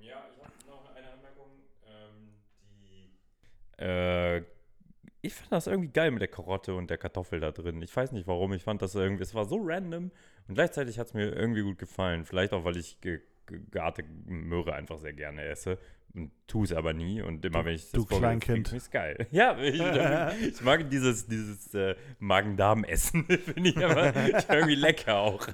[0.00, 1.50] Ja, ich habe noch eine Anmerkung.
[1.86, 2.34] Ähm,
[2.80, 4.44] die, äh,
[5.22, 7.82] ich fand das irgendwie geil mit der Karotte und der Kartoffel da drin.
[7.82, 8.54] Ich weiß nicht warum.
[8.54, 10.10] Ich fand das irgendwie, es war so random
[10.48, 12.24] und gleichzeitig hat es mir irgendwie gut gefallen.
[12.24, 12.98] Vielleicht auch, weil ich
[13.50, 15.78] gegarte Möhre einfach sehr gerne esse.
[16.12, 17.22] Und tue es aber nie.
[17.22, 18.72] Und immer, wenn ich das Du Kleinkind.
[18.72, 19.28] ist geil.
[19.30, 19.80] Ja, ich,
[20.48, 23.26] ich mag dieses, dieses äh, Magen-Darm-Essen.
[23.54, 24.12] Finde ich aber
[24.48, 25.46] irgendwie lecker auch.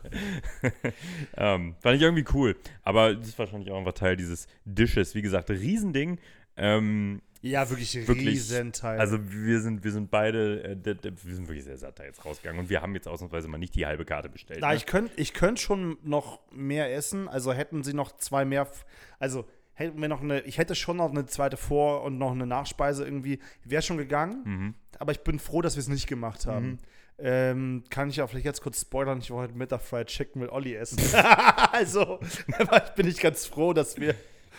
[1.37, 2.57] ähm, fand ich irgendwie cool.
[2.83, 5.15] Aber das ist wahrscheinlich auch einfach Teil dieses Dishes.
[5.15, 6.19] Wie gesagt, Riesending.
[6.57, 8.99] Ähm, ja, wirklich, wirklich Riesenteil.
[8.99, 12.61] Also wir sind, wir sind beide, äh, wir sind wirklich sehr satt da jetzt rausgegangen
[12.61, 14.61] und wir haben jetzt ausnahmsweise mal nicht die halbe Karte bestellt.
[14.61, 14.77] Na, ne?
[14.77, 17.29] ich könnte ich könnt schon noch mehr essen.
[17.29, 18.69] Also hätten sie noch zwei mehr,
[19.19, 22.47] also hätten wir noch eine, ich hätte schon noch eine zweite Vor- und noch eine
[22.47, 24.43] Nachspeise irgendwie, wäre schon gegangen.
[24.45, 24.75] Mhm.
[24.99, 26.67] Aber ich bin froh, dass wir es nicht gemacht haben.
[26.67, 26.79] Mhm.
[27.19, 30.51] Ähm, kann ich auch vielleicht jetzt kurz spoilern, ich wollte heute Mittag Fried Chicken mit
[30.51, 30.99] Olli essen.
[31.73, 32.21] also
[32.97, 34.15] bin ich ganz froh, dass wir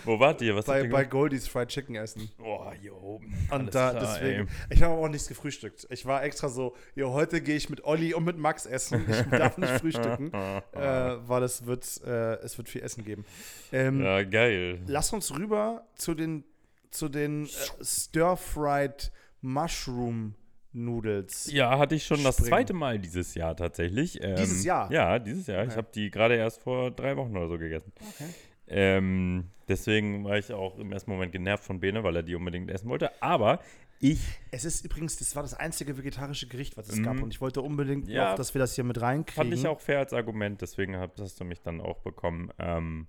[0.05, 0.55] wo wart ihr?
[0.55, 2.29] Was bei, bei Goldies Fried Chicken essen.
[2.37, 3.21] Boah, jo.
[3.51, 4.75] Und da, klar, deswegen, ey.
[4.75, 5.87] ich habe auch nichts gefrühstückt.
[5.89, 9.05] Ich war extra so, jo, heute gehe ich mit Olli und mit Max essen.
[9.09, 10.31] Ich darf nicht frühstücken,
[10.73, 13.25] äh, weil es wird, äh, es wird viel Essen geben.
[13.71, 14.79] Ähm, ja, geil.
[14.87, 16.43] Lass uns rüber zu den,
[16.91, 17.49] zu den äh,
[17.83, 20.35] Stir-Fried Mushroom
[20.77, 21.51] Noodles.
[21.51, 22.35] Ja, hatte ich schon springen.
[22.37, 24.21] das zweite Mal dieses Jahr tatsächlich.
[24.21, 24.91] Ähm, dieses Jahr?
[24.91, 25.63] Ja, dieses Jahr.
[25.63, 25.71] Okay.
[25.71, 27.91] Ich habe die gerade erst vor drei Wochen oder so gegessen.
[27.97, 28.29] Okay.
[28.67, 32.69] Ähm, deswegen war ich auch im ersten Moment genervt von Bene, weil er die unbedingt
[32.69, 33.21] essen wollte.
[33.21, 33.59] Aber
[33.99, 34.19] ich.
[34.51, 37.21] Es ist übrigens, das war das einzige vegetarische Gericht, was es mm, gab.
[37.21, 39.51] Und ich wollte unbedingt ja, auch, dass wir das hier mit reinkriegen.
[39.51, 42.51] Fand ich auch fair als Argument, deswegen hast du mich dann auch bekommen.
[42.59, 43.07] Ähm,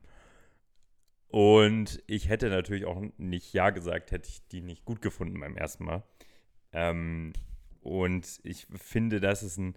[1.28, 5.56] und ich hätte natürlich auch nicht Ja gesagt, hätte ich die nicht gut gefunden beim
[5.56, 6.02] ersten Mal.
[6.72, 7.34] Ähm,
[7.80, 9.74] und ich finde, das ist ein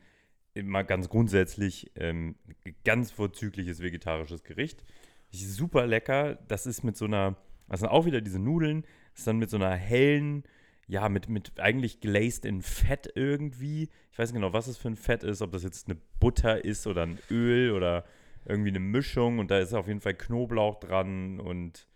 [0.53, 2.35] immer ganz grundsätzlich ähm,
[2.83, 4.83] ganz vorzügliches vegetarisches Gericht.
[5.31, 6.35] Super lecker.
[6.47, 9.49] Das ist mit so einer, das sind auch wieder diese Nudeln, das ist dann mit
[9.49, 10.43] so einer hellen,
[10.87, 13.89] ja, mit, mit eigentlich glazed in Fett irgendwie.
[14.11, 16.65] Ich weiß nicht genau, was es für ein Fett ist, ob das jetzt eine Butter
[16.65, 18.03] ist oder ein Öl oder
[18.45, 19.39] irgendwie eine Mischung.
[19.39, 21.87] Und da ist auf jeden Fall Knoblauch dran und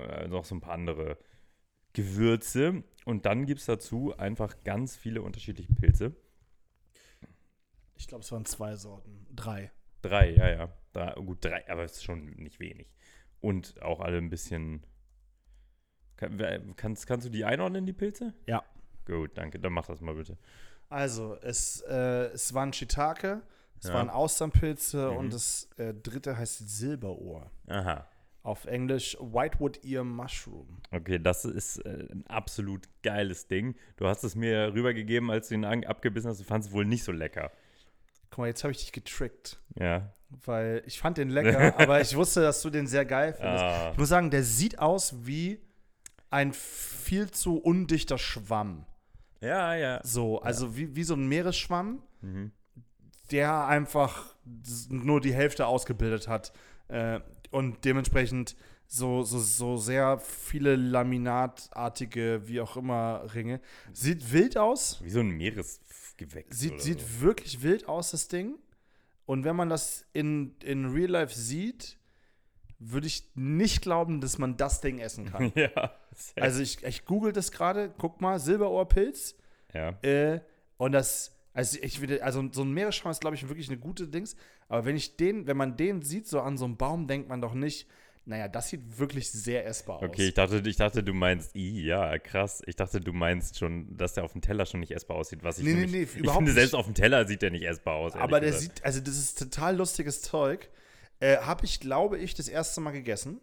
[0.00, 1.16] äh, noch so ein paar andere
[1.92, 2.82] Gewürze.
[3.04, 6.16] Und dann gibt es dazu einfach ganz viele unterschiedliche Pilze.
[7.94, 9.26] Ich glaube, es waren zwei Sorten.
[9.30, 9.70] Drei.
[10.02, 10.81] Drei, ja, ja.
[10.92, 12.88] Drei, gut, drei, aber es ist schon nicht wenig.
[13.40, 14.84] Und auch alle ein bisschen.
[16.16, 18.34] Kann, kannst, kannst du die einordnen, die Pilze?
[18.46, 18.62] Ja.
[19.06, 19.58] Gut, danke.
[19.58, 20.38] Dann mach das mal bitte.
[20.88, 23.42] Also, es, äh, es waren Shiitake,
[23.80, 23.94] es ja.
[23.94, 25.16] waren Austernpilze mhm.
[25.16, 27.50] und das äh, dritte heißt Silberohr.
[27.66, 28.06] Aha.
[28.44, 30.82] Auf Englisch Whitewood Ear Mushroom.
[30.90, 33.74] Okay, das ist äh, ein absolut geiles Ding.
[33.96, 36.40] Du hast es mir rübergegeben, als du ihn abgebissen hast.
[36.40, 37.50] Du fandest es wohl nicht so lecker.
[38.30, 39.60] Guck mal, jetzt habe ich dich getrickt.
[39.78, 40.12] Ja.
[40.44, 43.64] Weil ich fand den lecker, aber ich wusste, dass du den sehr geil findest.
[43.64, 43.90] Ah.
[43.92, 45.60] Ich muss sagen, der sieht aus wie
[46.30, 48.86] ein viel zu undichter Schwamm.
[49.40, 50.00] Ja, ja.
[50.02, 50.76] So, also ja.
[50.76, 52.52] Wie, wie so ein Meeresschwamm, mhm.
[53.30, 54.34] der einfach
[54.88, 56.52] nur die Hälfte ausgebildet hat.
[56.88, 63.60] Äh, und dementsprechend so, so, so sehr viele laminatartige, wie auch immer, Ringe.
[63.92, 65.02] Sieht wild aus.
[65.02, 66.58] Wie so ein Meeresgewächs.
[66.58, 67.20] Sieht, sieht so.
[67.20, 68.58] wirklich wild aus, das Ding.
[69.26, 71.96] Und wenn man das in, in Real Life sieht,
[72.78, 75.52] würde ich nicht glauben, dass man das Ding essen kann.
[75.56, 75.94] Ja.
[76.36, 79.36] also ich, ich google das gerade, guck mal, Silberohrpilz.
[79.72, 79.90] ja.
[80.02, 80.40] Äh,
[80.76, 84.08] und das, also ich würde, also so ein Meeresschwamm ist, glaube ich, wirklich eine gute
[84.08, 84.34] Dings.
[84.68, 87.40] Aber wenn ich den, wenn man den sieht, so an so einem Baum, denkt man
[87.40, 87.86] doch nicht,
[88.24, 90.04] naja, das sieht wirklich sehr essbar aus.
[90.04, 92.62] Okay, ich dachte, ich dachte, du meinst, i, ja, krass.
[92.66, 95.58] Ich dachte, du meinst schon, dass der auf dem Teller schon nicht essbar aussieht, was
[95.58, 97.64] ich Nee, nee, nämlich, nee, Ich überhaupt finde, selbst auf dem Teller sieht der nicht
[97.64, 98.14] essbar aus.
[98.14, 98.76] Aber der gesagt.
[98.76, 100.68] sieht, also das ist total lustiges Zeug.
[101.18, 103.40] Äh, Habe ich, glaube ich, das erste Mal gegessen.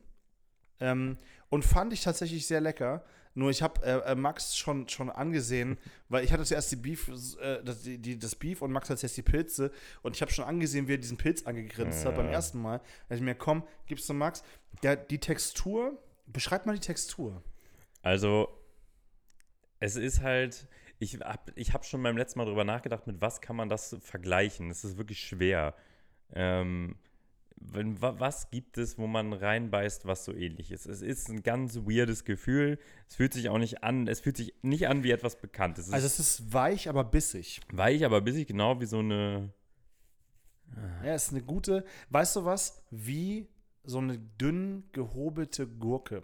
[0.80, 1.18] Ähm,
[1.50, 3.04] und fand ich tatsächlich sehr lecker.
[3.36, 5.78] Nur ich habe äh, äh, Max schon, schon angesehen,
[6.10, 7.08] weil ich hatte zuerst die Beef,
[7.40, 9.72] äh, das, die, die, das Beef und Max hat jetzt die Pilze.
[10.02, 12.32] Und ich habe schon angesehen, wie er diesen Pilz angegrinst hat beim Ja.
[12.34, 12.82] ersten Mal.
[13.08, 14.44] Da ich mir, komm, gibst du Max.
[14.84, 17.44] Der, die Textur, beschreib mal die Textur.
[18.02, 18.50] Also,
[19.80, 23.42] es ist halt, ich habe ich hab schon beim letzten Mal drüber nachgedacht, mit was
[23.42, 24.70] kann man das vergleichen.
[24.70, 25.76] Es ist wirklich schwer.
[26.34, 26.96] Ähm,
[27.62, 30.86] wenn, wa, was gibt es, wo man reinbeißt, was so ähnlich ist?
[30.86, 32.80] Es ist ein ganz weirdes Gefühl.
[33.08, 35.88] Es fühlt sich auch nicht an, es fühlt sich nicht an wie etwas Bekanntes.
[35.88, 37.62] Es Also ist es ist weich, aber bissig.
[37.72, 39.52] weich, aber bissig, genau wie so eine.
[41.04, 42.84] Ja, ist eine gute, weißt du was?
[42.92, 43.48] Wie
[43.84, 46.22] so eine dünn gehobelte Gurke.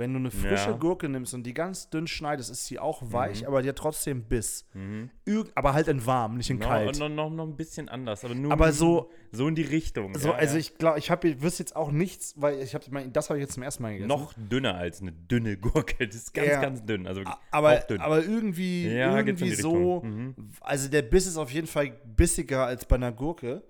[0.00, 0.76] Wenn du eine frische Ja.
[0.76, 3.48] Gurke nimmst und die ganz dünn schneidest, ist sie auch weich, Mhm.
[3.48, 4.64] aber die hat trotzdem Biss.
[4.72, 5.10] Mhm.
[5.54, 6.98] Aber halt in warm, nicht in Noch, kalt.
[6.98, 10.14] noch, noch, noch ein bisschen anders, aber nur Aber so- so in die Richtung.
[10.18, 10.60] so, ja, also ja.
[10.60, 13.52] ich glaube, ich habe, wüsste jetzt auch nichts, weil ich habe, das habe ich jetzt
[13.52, 14.08] zum ersten Mal gegessen.
[14.08, 16.06] noch dünner als eine dünne Gurke.
[16.06, 17.06] Das ist ganz, ganz dünn.
[17.06, 18.00] Also aber, dünn.
[18.00, 20.00] aber irgendwie, irgendwie so.
[20.02, 20.34] Mhm.
[20.62, 23.62] also der Biss ist auf jeden Fall bissiger als bei einer Gurke.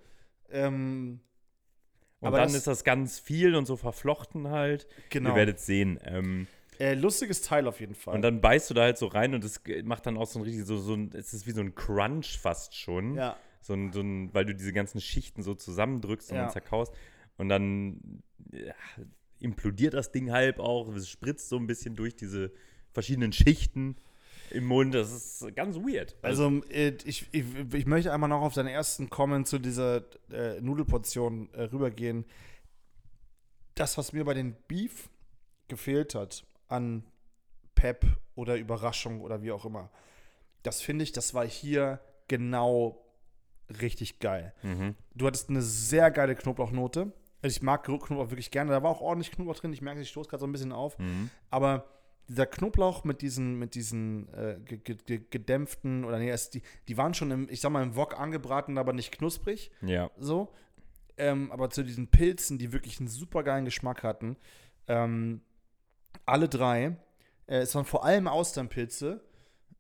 [0.53, 1.21] Ähm,
[2.21, 4.87] Und aber dann das- ist das ganz viel und so verflochten halt.
[5.09, 5.31] genau.
[5.31, 5.99] Ihr werdet sehen.
[6.05, 6.47] Ähm,
[6.79, 8.15] äh, lustiges Teil auf jeden Fall.
[8.15, 10.43] und dann beißt du da halt so rein und es macht dann auch so ein
[10.43, 13.15] richtig, so, so ein, es ist wie so ein Crunch fast schon.
[13.17, 13.37] ja.
[13.63, 16.45] So ein, so ein, weil du diese ganzen Schichten so zusammendrückst und Ja.
[16.45, 16.95] dann zerkaust.
[17.37, 18.73] Und dann ja,
[19.39, 20.89] implodiert das Ding halb auch.
[20.95, 22.53] Es spritzt so ein bisschen durch diese
[22.93, 23.97] verschiedenen Schichten
[24.53, 24.95] im Mund.
[24.95, 26.17] Das ist ganz weird.
[26.23, 30.61] Also äh, ich, ich, ich möchte einmal noch auf deinen ersten Comment zu dieser äh,
[30.61, 32.25] Nudelportion äh, rübergehen.
[33.75, 35.09] Das, was mir bei den Beef
[35.69, 37.05] gefehlt hat an
[37.75, 39.91] Pep oder Überraschung oder wie auch immer,
[40.63, 43.05] das finde ich, das war hier genau
[43.81, 44.53] richtig geil.
[44.63, 44.95] Mhm.
[45.15, 47.13] Du hattest eine sehr geile Knoblauchnote.
[47.43, 48.73] Also ich mag Knoblauch wirklich gerne.
[48.73, 49.73] Da war auch ordentlich Knoblauch drin.
[49.73, 50.99] Ich merke, ich stoße gerade so ein bisschen auf.
[50.99, 51.31] Mhm.
[51.51, 51.87] Aber
[52.31, 56.63] dieser Knoblauch mit diesen, mit diesen äh, ge- ge- ge- gedämpften, oder nee, es, die,
[56.89, 60.11] die waren schon im, ich sag mal, im Wok angebraten, aber nicht knusprig, Ja.
[60.19, 60.53] so.
[61.17, 64.37] Ähm, aber zu diesen Pilzen, die wirklich einen super geilen Geschmack hatten,
[64.87, 65.43] ähm,
[66.25, 66.97] alle drei,
[67.47, 69.23] äh, es waren vor allem Austernpilze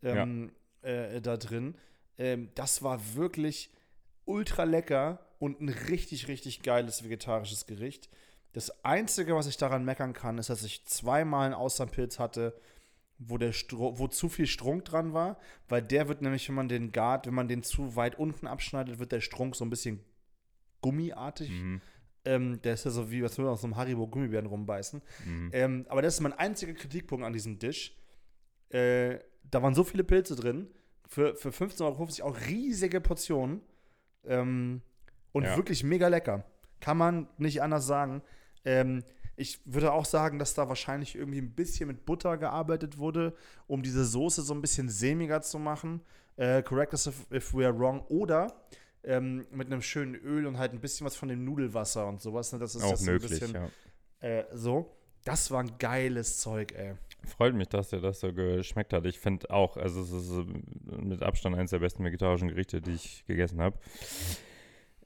[0.02, 0.50] ähm,
[0.82, 1.76] äh, da drin.
[2.18, 3.70] Ähm, das war wirklich
[4.24, 8.10] ultra lecker und ein richtig, richtig geiles vegetarisches Gericht.
[8.52, 12.58] Das Einzige, was ich daran meckern kann, ist, dass ich zweimal einen Austernpilz hatte,
[13.18, 16.68] wo, der Stro wo zu viel Strunk dran war, weil der wird nämlich, wenn man
[16.68, 20.00] den gart, wenn man den zu weit unten abschneidet, wird der Strunk so ein bisschen
[20.80, 21.50] gummiartig.
[21.50, 21.80] Mhm.
[22.24, 25.00] Ähm, der ist ja so wie, was würde man auf so einem Haribo Gummibären rumbeißen.
[25.26, 25.50] Mhm.
[25.52, 27.96] Ähm, aber das ist mein einziger Kritikpunkt an diesem Dish.
[28.70, 29.18] Äh,
[29.50, 30.68] da waren so viele Pilze drin.
[31.06, 31.82] Für, für 15,50
[32.22, 33.62] Euro auch riesige Portionen.
[34.24, 34.82] Ähm,
[35.32, 35.56] und Ja.
[35.56, 36.44] wirklich mega lecker.
[36.80, 38.22] Kann man nicht anders sagen.
[38.64, 39.02] Ähm,
[39.36, 43.34] ich würde auch sagen, dass da wahrscheinlich irgendwie ein bisschen mit Butter gearbeitet wurde,
[43.66, 46.02] um diese Soße so ein bisschen sämiger zu machen.
[46.36, 48.02] Äh, correct us if, if we are wrong.
[48.08, 48.54] Oder
[49.02, 52.52] ähm, mit einem schönen Öl und halt ein bisschen was von dem Nudelwasser und sowas.
[52.52, 52.58] Ne?
[52.58, 54.28] Das ist Auch das so ein möglich, bisschen, ja.
[54.28, 54.94] äh, so.
[55.24, 56.94] Das war ein geiles Zeug, ey.
[57.26, 59.04] Freut mich, dass dir das so geschmeckt hat.
[59.04, 62.92] Ich finde auch, also es ist äh, mit Abstand eines der besten vegetarischen Gerichte, die
[62.92, 63.78] ich gegessen habe.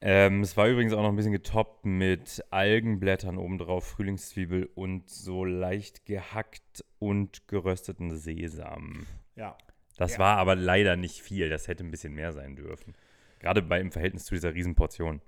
[0.06, 5.46] Ähm, es war übrigens auch noch ein bisschen getoppt mit Algenblättern obendrauf, Frühlingszwiebel und so
[5.46, 9.06] leicht gehackt und gerösteten Sesam.
[9.34, 9.56] Ja.
[9.96, 10.18] Das Ja.
[10.18, 11.48] war aber leider nicht viel.
[11.48, 12.94] Das hätte ein bisschen mehr sein dürfen.
[13.38, 15.22] Gerade bei im Verhältnis zu dieser Riesenportion.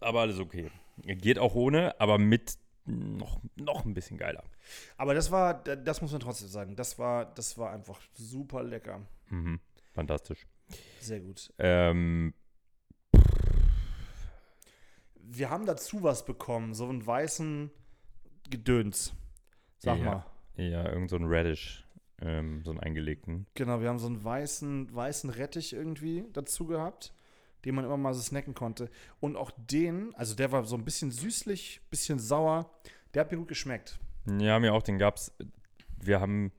[0.00, 0.70] Aber alles okay.
[1.02, 4.44] Geht auch ohne, aber mit noch, noch ein bisschen geiler.
[4.98, 9.06] Aber das war, das muss man trotzdem sagen, das war, das war einfach super lecker.
[9.30, 9.58] Mhm.
[9.94, 10.46] Fantastisch.
[11.00, 11.50] Sehr gut.
[11.58, 12.34] Ähm,
[15.30, 17.70] Wir haben dazu was bekommen, so einen weißen
[18.50, 19.12] Gedöns.
[19.78, 20.04] Sag Ja.
[20.04, 20.26] mal.
[20.56, 21.84] ja, irgend so ein Radish,
[22.20, 23.46] ähm, so einen eingelegten.
[23.54, 27.12] Genau, wir haben so einen weißen, weißen Rettich irgendwie dazu gehabt.
[27.64, 28.88] den man immer mal so snacken konnte.
[29.18, 32.70] Und auch den, also der war so ein bisschen süßlich, bisschen sauer.
[33.12, 33.98] Der hat mir gut geschmeckt.
[34.38, 35.32] Ja, mir auch, den gab's.
[36.00, 36.52] Wir haben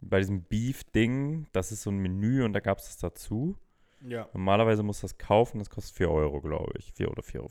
[0.00, 3.54] bei diesem Beef-Ding, das ist so ein Menü und da gab es das dazu.
[4.02, 4.28] Ja.
[4.32, 6.92] Normalerweise muss das kaufen, das kostet 4 Euro, glaube ich.
[6.94, 7.50] 4 oder 4,50 Euro.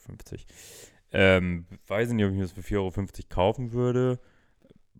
[1.12, 4.20] Ähm, weiß nicht, ob ich mir das für 4,50 Euro kaufen würde.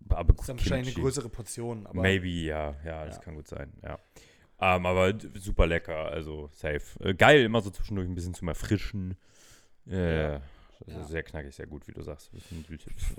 [0.10, 1.88] Aber das ist dann wahrscheinlich eine größere Portion.
[1.94, 2.76] Maybe, ja.
[2.84, 3.22] Ja, das ja.
[3.22, 4.00] kann gut sein, ja.
[4.62, 6.82] Ähm, aber super lecker, also safe.
[7.00, 9.16] Äh, geil, immer so zwischendurch ein bisschen zum Erfrischen.
[9.88, 10.42] Äh, ja.
[10.88, 11.04] ja.
[11.04, 12.32] Sehr knackig, sehr gut, wie du sagst.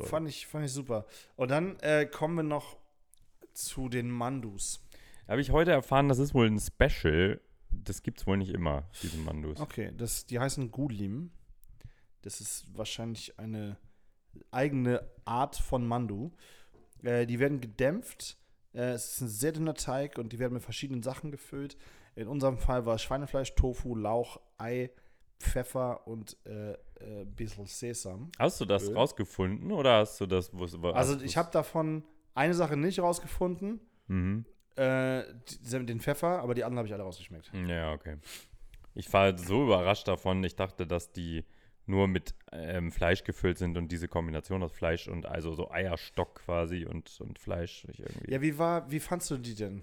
[0.04, 1.06] Fand ich, fand ich super.
[1.36, 2.76] Und dann äh, kommen wir noch
[3.54, 4.84] zu den Mandus.
[5.28, 7.40] Habe ich heute erfahren, das ist wohl ein Special.
[7.72, 9.61] Das gibt es wohl nicht immer, diese Mandus.
[9.61, 11.30] Okay, das, die heißen Gulim.
[12.22, 13.78] Das ist wahrscheinlich eine
[14.50, 16.33] eigene Art von Mandu.
[17.02, 18.37] Äh, die werden gedämpft.
[18.72, 21.76] Äh, es ist ein sehr dünner Teig und die werden mit verschiedenen Sachen gefüllt.
[22.14, 24.90] In unserem Fall war Schweinefleisch, Tofu, Lauch, Ei,
[25.38, 28.30] Pfeffer und äh, äh, bisschen Sesam.
[28.38, 28.96] Hast du das Öl.
[28.96, 30.50] rausgefunden oder hast du das?
[30.52, 32.04] Wo, also ich habe davon
[32.35, 33.80] eine Sache nicht rausgefunden.
[34.06, 34.44] Mhm.
[34.76, 35.22] Äh,
[35.62, 37.50] den Pfeffer, aber die anderen habe ich alle rausgeschmeckt.
[37.68, 38.16] Ja, okay.
[38.94, 40.42] Ich war so überrascht davon.
[40.44, 41.44] Ich dachte, dass die
[41.87, 46.37] nur mit ähm, Fleisch gefüllt sind und diese Kombination aus Fleisch und also so Eierstock
[46.46, 47.85] quasi und, und Fleisch.
[47.87, 48.30] irgendwie.
[48.30, 49.83] Ja, wie war, wie fandst du die denn?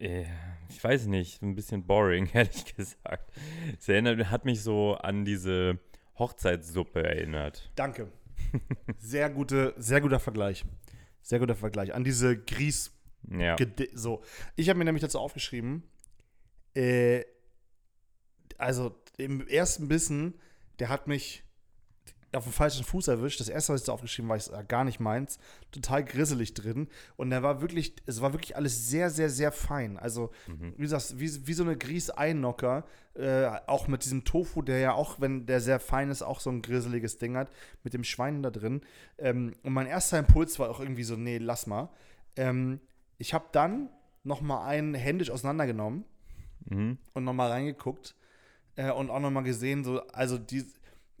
[0.00, 3.32] Ich weiß nicht, ein bisschen boring, ehrlich gesagt.
[3.78, 5.80] Es erinnert, hat mich so an diese
[6.18, 7.70] Hochzeitssuppe erinnert.
[7.74, 8.08] Danke.
[8.98, 10.64] Sehr, gute, sehr guter Vergleich.
[11.20, 11.92] Sehr guter Vergleich.
[11.92, 12.92] An diese Grieß.
[13.30, 13.56] Ja.
[13.94, 14.22] So.
[14.56, 15.82] Ich habe mir nämlich dazu aufgeschrieben,
[16.74, 17.24] äh,
[18.56, 20.34] also im ersten Bissen,
[20.78, 21.44] der hat mich
[22.32, 23.40] auf dem falschen Fuß erwischt.
[23.40, 25.38] Das erste, was ich da aufgeschrieben habe, war gar nicht meins.
[25.70, 26.88] Total grisselig drin.
[27.16, 29.96] Und da war wirklich, es war wirklich alles sehr, sehr, sehr fein.
[29.96, 30.74] Also, mhm.
[30.76, 32.84] wie gesagt, wie, wie so eine Grieß-Einnocker.
[33.14, 36.50] Äh, auch mit diesem Tofu, der ja auch, wenn der sehr fein ist, auch so
[36.50, 37.50] ein grisseliges Ding hat.
[37.82, 38.82] Mit dem Schwein da drin.
[39.16, 41.88] Ähm, und mein erster Impuls war auch irgendwie so, nee, lass mal.
[42.36, 42.80] Ähm,
[43.18, 43.90] ich habe dann
[44.22, 46.04] noch mal einen händisch auseinandergenommen
[46.66, 46.98] mhm.
[47.14, 48.14] und noch mal reingeguckt
[48.76, 50.64] äh, und auch noch mal gesehen, so, also die,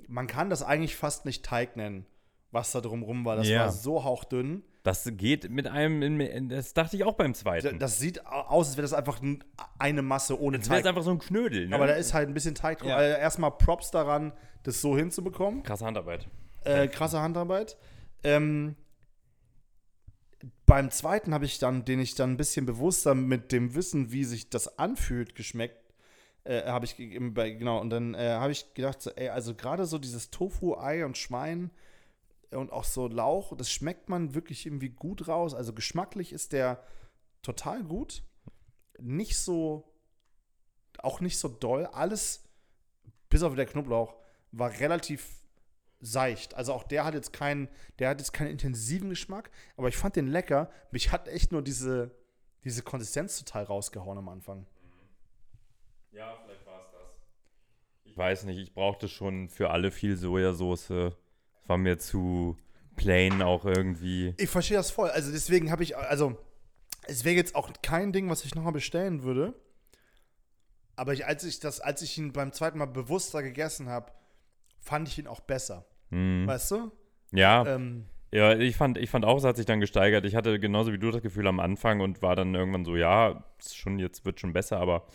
[0.06, 2.06] man kann das eigentlich fast nicht Teig nennen,
[2.50, 3.36] was da drumrum war.
[3.36, 3.60] Das ja.
[3.60, 4.62] war so hauchdünn.
[4.84, 7.78] Das geht mit einem, das dachte ich auch beim zweiten.
[7.78, 9.20] Das sieht aus, als wäre das einfach
[9.78, 10.78] eine Masse ohne das Teig.
[10.78, 11.68] Das ist einfach so ein Knödel.
[11.68, 11.74] Ne?
[11.74, 12.88] Aber da ist halt ein bisschen Teig drin.
[12.88, 12.96] Ja.
[12.96, 14.32] Also erstmal Props daran,
[14.62, 15.62] das so hinzubekommen.
[15.62, 16.26] Krasse Handarbeit.
[16.64, 17.76] Äh, krasse Handarbeit.
[18.24, 18.76] Ähm,
[20.66, 24.24] beim zweiten habe ich dann, den ich dann ein bisschen bewusster mit dem Wissen, wie
[24.24, 25.88] sich das anfühlt, geschmeckt
[26.48, 29.98] äh, habe ich genau und dann äh, habe ich gedacht, so, ey, also gerade so
[29.98, 31.70] dieses Tofu, Ei und Schwein
[32.50, 35.54] und auch so Lauch, das schmeckt man wirklich irgendwie gut raus.
[35.54, 36.82] Also geschmacklich ist der
[37.42, 38.22] total gut,
[38.98, 39.92] nicht so,
[40.98, 41.84] auch nicht so doll.
[41.86, 42.44] Alles
[43.28, 44.14] bis auf der Knoblauch
[44.50, 45.28] war relativ
[46.00, 46.54] seicht.
[46.54, 50.16] Also auch der hat jetzt keinen, der hat jetzt keinen intensiven Geschmack, aber ich fand
[50.16, 50.70] den lecker.
[50.90, 52.10] Mich hat echt nur diese,
[52.64, 54.66] diese Konsistenz total rausgehauen am Anfang.
[56.12, 57.00] Ja, vielleicht war es das.
[58.04, 60.88] Ich weiß nicht, ich brauchte schon für alle viel Sojasauce.
[60.88, 61.14] Das
[61.66, 62.56] war mir zu
[62.96, 64.34] plain auch irgendwie.
[64.38, 65.10] Ich verstehe das voll.
[65.10, 66.36] Also deswegen habe ich, also
[67.06, 69.54] es wäre jetzt auch kein Ding, was ich nochmal bestellen würde.
[70.96, 74.12] Aber ich, als ich das, als ich ihn beim zweiten Mal bewusster gegessen habe,
[74.88, 75.84] fand ich ihn auch besser.
[76.10, 76.46] Mhm.
[76.46, 76.90] Weißt du?
[77.32, 77.66] Ja.
[77.66, 80.24] Ähm, ja, ich fand, ich fand auch, es hat sich dann gesteigert.
[80.24, 83.44] Ich hatte genauso wie du das Gefühl am Anfang und war dann irgendwann so, ja,
[83.62, 85.06] schon, jetzt wird schon besser, aber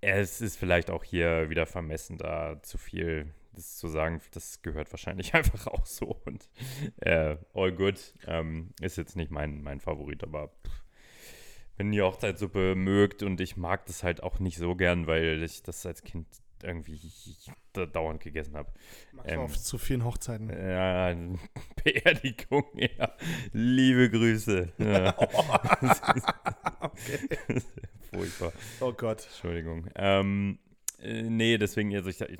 [0.00, 4.20] es ist vielleicht auch hier wieder vermessen, da zu viel das zu sagen.
[4.32, 6.20] Das gehört wahrscheinlich einfach auch so.
[6.24, 6.48] Und
[6.96, 8.14] äh, all good.
[8.26, 10.52] Ähm, ist jetzt nicht mein, mein Favorit, aber
[11.76, 15.62] wenn ihr Hochzeitssuppe mögt und ich mag das halt auch nicht so gern, weil ich
[15.62, 16.26] das als Kind
[16.62, 16.98] irgendwie
[17.92, 18.72] dauernd gegessen habe.
[19.24, 20.48] Ähm, auf zu vielen Hochzeiten?
[20.50, 21.14] Ja,
[21.84, 23.12] Beerdigung, ja.
[23.52, 24.72] Liebe Grüße.
[24.78, 25.16] Ja.
[26.80, 27.62] okay.
[28.10, 28.52] Furchtbar.
[28.80, 29.24] Oh Gott.
[29.24, 29.88] Entschuldigung.
[29.94, 30.58] Ähm,
[31.00, 32.38] äh, nee, deswegen, also ich, ich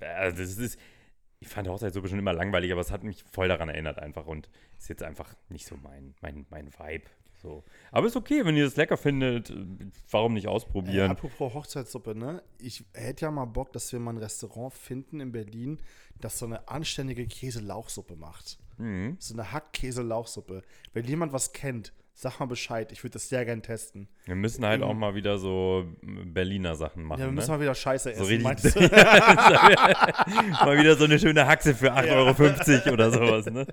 [0.00, 0.78] also das ist,
[1.40, 4.48] ich fand Hochzeitssuppe schon immer langweilig, aber es hat mich voll daran erinnert einfach und
[4.76, 7.04] ist jetzt einfach nicht so mein, mein, mein Vibe.
[7.40, 7.62] So.
[7.92, 9.52] Aber ist okay, wenn ihr das lecker findet,
[10.10, 11.08] warum nicht ausprobieren?
[11.08, 12.42] Äh, apropos Hochzeitssuppe, ne?
[12.58, 15.78] Ich hätte ja mal Bock, dass wir mal ein Restaurant finden in Berlin,
[16.20, 18.58] das so eine anständige Käse-Lauchsuppe macht.
[18.78, 19.16] Mhm.
[19.20, 20.62] So eine Hack-Käse-Lauchsuppe.
[20.92, 24.08] Wenn jemand was kennt, Sag mal Bescheid, ich würde das sehr gerne testen.
[24.24, 27.20] Wir müssen halt auch mal wieder so Berliner Sachen machen.
[27.20, 27.58] Ja, wir müssen ne?
[27.58, 28.18] mal wieder Scheiße essen.
[28.18, 28.42] So richtig,
[30.50, 33.46] mal wieder so eine schöne Haxe für 8,50 Euro oder sowas.
[33.46, 33.68] Ne?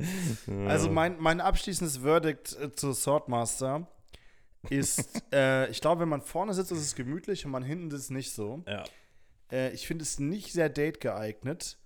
[0.69, 3.87] Also mein, mein abschließendes Verdict äh, zu Swordmaster
[4.69, 7.99] ist, äh, ich glaube, wenn man vorne sitzt, ist es gemütlich und man hinten ist
[7.99, 8.63] es nicht so.
[8.67, 8.83] Ja.
[9.51, 11.79] Äh, ich finde es nicht sehr date geeignet,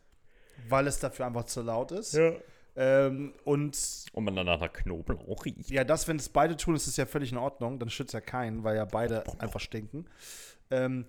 [0.67, 2.15] weil es dafür einfach zu laut ist.
[2.15, 2.33] Ja.
[2.81, 3.77] Ähm, und,
[4.13, 5.69] und man danach nach Knoblauch riecht.
[5.69, 7.77] Ja, das, wenn es beide tun, ist es ja völlig in Ordnung.
[7.77, 10.05] Dann schützt ja keinen, weil ja beide einfach stinken.
[10.71, 11.05] Ähm,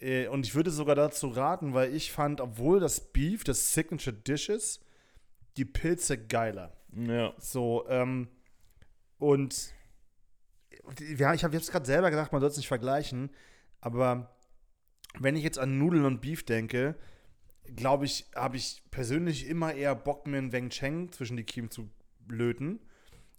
[0.00, 4.14] äh, und ich würde sogar dazu raten, weil ich fand, obwohl das Beef das Signature
[4.14, 4.84] Dish ist,
[5.56, 6.76] die Pilze geiler.
[6.94, 7.32] Ja.
[7.38, 8.28] So, ähm,
[9.18, 9.72] und
[11.16, 13.30] ja, ich habe jetzt gerade selber gesagt, man soll es nicht vergleichen,
[13.80, 14.36] aber
[15.18, 16.96] wenn ich jetzt an Nudeln und Beef denke,
[17.74, 21.68] glaube ich, habe ich persönlich immer eher Bock, mir einen Weng Cheng zwischen die Kiemen
[21.68, 21.90] zu
[22.28, 22.78] löten,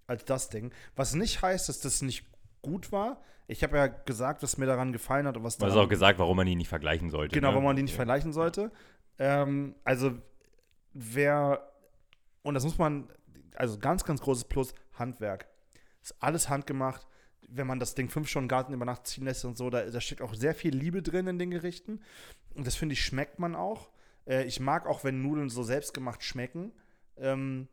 [0.05, 0.73] als das Ding.
[0.97, 2.25] Was nicht heißt, dass das nicht
[2.61, 3.21] gut war.
[3.47, 6.19] Ich habe ja gesagt, was mir daran gefallen hat und was Du hast auch gesagt,
[6.19, 7.33] warum man die nicht vergleichen sollte.
[7.33, 7.53] Genau, ne?
[7.53, 7.95] warum man die nicht ja.
[7.95, 8.69] vergleichen sollte.
[9.17, 10.11] Ähm, also,
[10.91, 11.71] wer,
[12.41, 13.07] und das muss man,
[13.55, 15.47] also ganz, ganz großes Plus, Handwerk.
[16.01, 17.07] Ist alles handgemacht.
[17.47, 20.01] Wenn man das Ding fünf Stunden Garten über Nacht ziehen lässt und so, da, da
[20.01, 22.01] steckt auch sehr viel Liebe drin in den Gerichten.
[22.55, 23.89] Und das finde ich, schmeckt man auch.
[24.27, 26.71] Äh, ich mag auch, wenn Nudeln so selbstgemacht schmecken.
[27.17, 27.67] Ähm,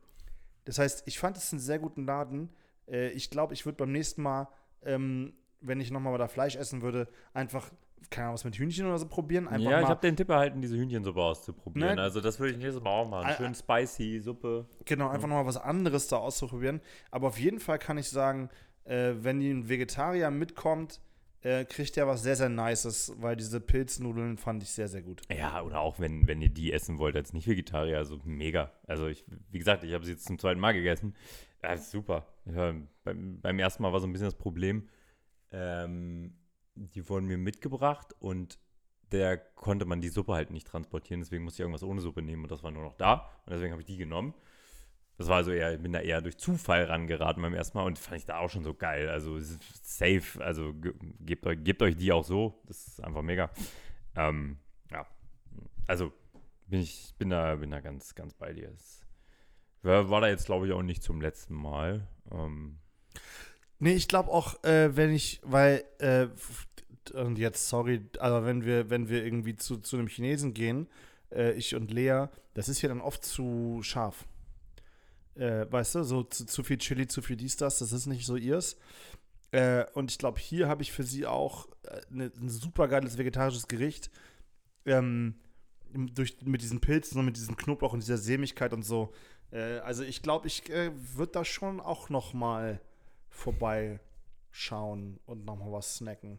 [0.65, 2.51] das heißt, ich fand es einen sehr guten Laden.
[2.89, 4.49] Äh, ich glaube, ich würde beim nächsten Mal,
[4.85, 7.71] ähm, wenn ich nochmal da Fleisch essen würde, einfach
[8.11, 9.49] keine Ahnung, was mit Hühnchen oder so probieren.
[9.49, 11.97] Einfach ja, ich habe den Tipp erhalten, diese Hühnchensuppe auszuprobieren.
[11.97, 12.03] Ne?
[12.03, 13.33] Also das würde ich nächstes Mal auch machen.
[13.37, 14.67] Schön spicy Suppe.
[14.85, 15.29] Genau, einfach ja.
[15.29, 16.81] nochmal was anderes da auszuprobieren.
[17.11, 18.51] Aber auf jeden Fall kann ich sagen,
[18.85, 21.01] äh, wenn ein Vegetarier mitkommt,
[21.43, 25.23] äh, kriegt er was sehr, sehr Nices, weil diese Pilznudeln fand ich sehr, sehr gut.
[25.31, 28.73] Ja, oder auch wenn, wenn ihr die essen wollt als Nicht-Vegetarier, also mega.
[28.87, 31.15] Also ich, wie gesagt, ich habe sie jetzt zum zweiten Mal gegessen.
[31.63, 32.27] Ja, super.
[32.45, 32.75] Ja,
[33.05, 34.89] beim, beim, ersten Mal war so ein bisschen das Problem,
[35.51, 36.35] ähm,
[36.75, 38.59] die wurden mir mitgebracht und
[39.13, 42.45] der konnte man die Suppe halt nicht transportieren, deswegen musste ich irgendwas ohne Suppe nehmen
[42.45, 44.35] und das war nur noch da und deswegen habe ich die genommen.
[45.23, 47.97] Das war also eher, ich bin da eher durch Zufall rangeraten beim ersten Mal und
[47.97, 49.09] fand ich da auch schon so geil.
[49.09, 50.75] Also safe, also
[51.21, 52.61] gebt euch, gebt euch die auch so.
[52.67, 53.49] Das ist einfach mega.
[54.17, 54.59] Ähm,
[54.91, 55.07] ja.
[55.87, 56.13] Also
[56.67, 58.73] bin ich bin da, bin da ganz, ganz bei dir.
[58.75, 59.07] Es
[59.83, 62.09] war, war da jetzt, glaube ich, auch nicht zum letzten Mal.
[62.33, 62.79] Ähm,
[63.79, 66.27] nee, ich glaube auch, äh, wenn ich, weil, äh,
[67.15, 70.89] und jetzt, sorry, aber wenn wir, wenn wir irgendwie zu, zu einem Chinesen gehen,
[71.31, 74.27] äh, ich und Lea, das ist ja dann oft zu scharf.
[75.35, 78.27] Äh, weißt du, so zu, zu, viel Chili, zu viel dies, das, das ist nicht
[78.27, 78.77] so ihrs.
[79.51, 83.19] Äh, und ich glaube, hier habe ich für sie auch äh, ne, ein super geiles
[83.19, 84.11] vegetarisches Gericht.
[84.85, 85.37] Ähm,
[85.93, 89.13] durch, mit diesen Pilzen und mit diesem Knoblauch und dieser Sämigkeit und so.
[89.51, 92.81] Äh, also ich glaube, ich äh, würde da schon auch noch mal
[93.29, 96.39] vorbeischauen und noch mal was snacken.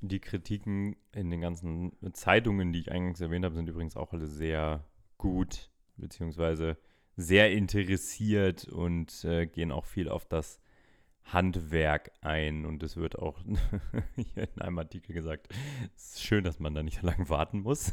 [0.00, 4.26] Die Kritiken in den ganzen Zeitungen, die ich eingangs erwähnt habe, sind übrigens auch alle
[4.26, 4.84] sehr
[5.16, 6.76] gut, beziehungsweise
[7.16, 10.60] sehr interessiert und äh, gehen auch viel auf das
[11.24, 12.66] Handwerk ein.
[12.66, 13.38] Und es wird auch
[14.16, 15.48] hier in einem Artikel gesagt,
[15.96, 17.92] es ist schön, dass man da nicht lang warten muss.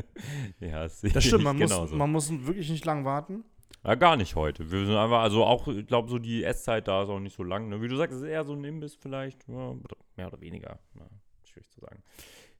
[0.60, 3.44] ja, das stimmt, man muss, man muss wirklich nicht lang warten.
[3.84, 4.70] Ja, gar nicht heute.
[4.70, 7.42] Wir sind einfach, also auch, ich glaube, so die Esszeit da ist auch nicht so
[7.42, 7.68] lang.
[7.68, 7.82] Ne?
[7.82, 9.46] Wie du sagst, es ist eher so ein Imbiss vielleicht.
[9.46, 9.74] Ja,
[10.16, 10.78] mehr oder weniger.
[10.94, 11.06] Ja,
[11.42, 12.02] schwierig zu sagen.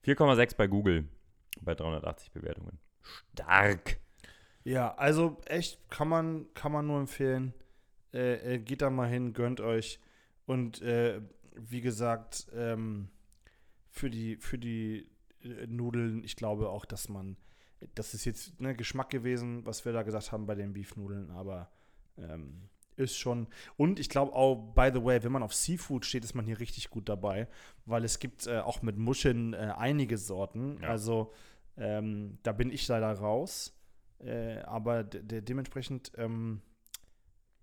[0.04, 1.08] 4,6 bei Google
[1.62, 2.78] bei 380 Bewertungen.
[3.32, 4.00] Stark.
[4.64, 7.52] Ja, also echt kann man, kann man nur empfehlen.
[8.12, 10.00] Äh, äh, geht da mal hin, gönnt euch.
[10.46, 11.20] Und äh,
[11.54, 13.08] wie gesagt, ähm,
[13.90, 15.08] für die, für die
[15.42, 17.36] äh, Nudeln, ich glaube auch, dass man,
[17.94, 21.70] das ist jetzt ne, Geschmack gewesen, was wir da gesagt haben bei den Beefnudeln, aber
[22.16, 23.48] ähm, ist schon.
[23.76, 26.60] Und ich glaube auch, by the way, wenn man auf Seafood steht, ist man hier
[26.60, 27.48] richtig gut dabei,
[27.86, 30.78] weil es gibt äh, auch mit Muscheln äh, einige Sorten.
[30.80, 30.88] Ja.
[30.88, 31.32] Also
[31.76, 33.76] ähm, da bin ich leider raus.
[34.24, 36.62] Äh, aber de dementsprechend ähm,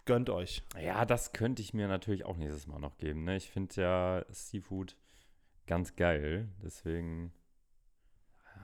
[0.05, 0.63] gönnt euch.
[0.81, 3.23] Ja, das könnte ich mir natürlich auch nächstes Mal noch geben.
[3.23, 3.37] Ne?
[3.37, 4.95] Ich finde ja Seafood
[5.67, 6.49] ganz geil.
[6.63, 7.33] Deswegen.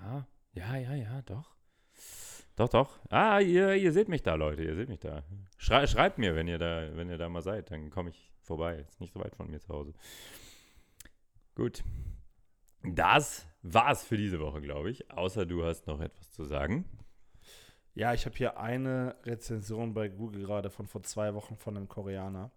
[0.01, 1.55] Ja, ja, ja, ja, doch.
[2.55, 2.99] Doch, doch.
[3.09, 4.63] Ah, ihr, ihr seht mich da, Leute.
[4.63, 5.23] Ihr seht mich da.
[5.57, 7.71] Schrei, schreibt mir, wenn ihr da, wenn ihr da mal seid.
[7.71, 8.85] Dann komme ich vorbei.
[8.87, 9.93] Ist nicht so weit von mir zu Hause.
[11.55, 11.83] Gut.
[12.83, 15.11] Das war's für diese Woche, glaube ich.
[15.11, 16.85] Außer du hast noch etwas zu sagen.
[17.97, 21.87] Ja, ich habe hier eine Rezension bei Google gerade von vor zwei Wochen von einem
[21.87, 22.51] Koreaner.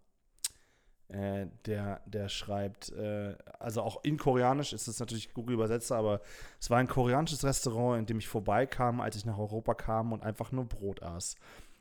[1.09, 6.21] Äh, der, der schreibt, äh, also auch in Koreanisch ist es natürlich Google Übersetzer, aber
[6.61, 10.23] es war ein koreanisches Restaurant, in dem ich vorbeikam, als ich nach Europa kam und
[10.23, 11.37] einfach nur Brot aß.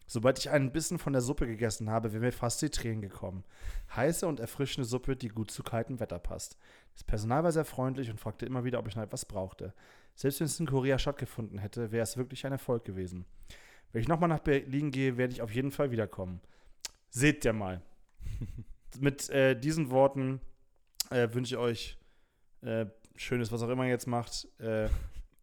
[0.07, 3.43] Sobald ich einen Bissen von der Suppe gegessen habe, wäre mir fast die Tränen gekommen.
[3.93, 6.57] Heiße und erfrischende Suppe, die gut zu kaltem Wetter passt.
[6.93, 9.73] Das Personal war sehr freundlich und fragte immer wieder, ob ich noch etwas brauchte.
[10.19, 13.23] Selbst wenn es in Korea stattgefunden hätte, wäre es wirklich ein Erfolg gewesen.
[13.93, 16.41] Wenn ich nochmal nach Berlin gehe, werde ich auf jeden Fall wiederkommen.
[17.09, 17.81] Seht ihr mal.
[18.99, 20.41] Mit äh, diesen Worten
[21.09, 21.97] äh, wünsche ich euch
[22.63, 24.45] äh, schönes, was auch immer ihr jetzt macht.
[24.59, 24.89] Äh,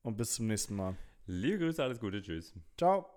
[0.03, 0.95] und bis zum nächsten Mal.
[1.27, 2.53] Liebe Grüße, alles Gute, tschüss.
[2.77, 3.16] Ciao.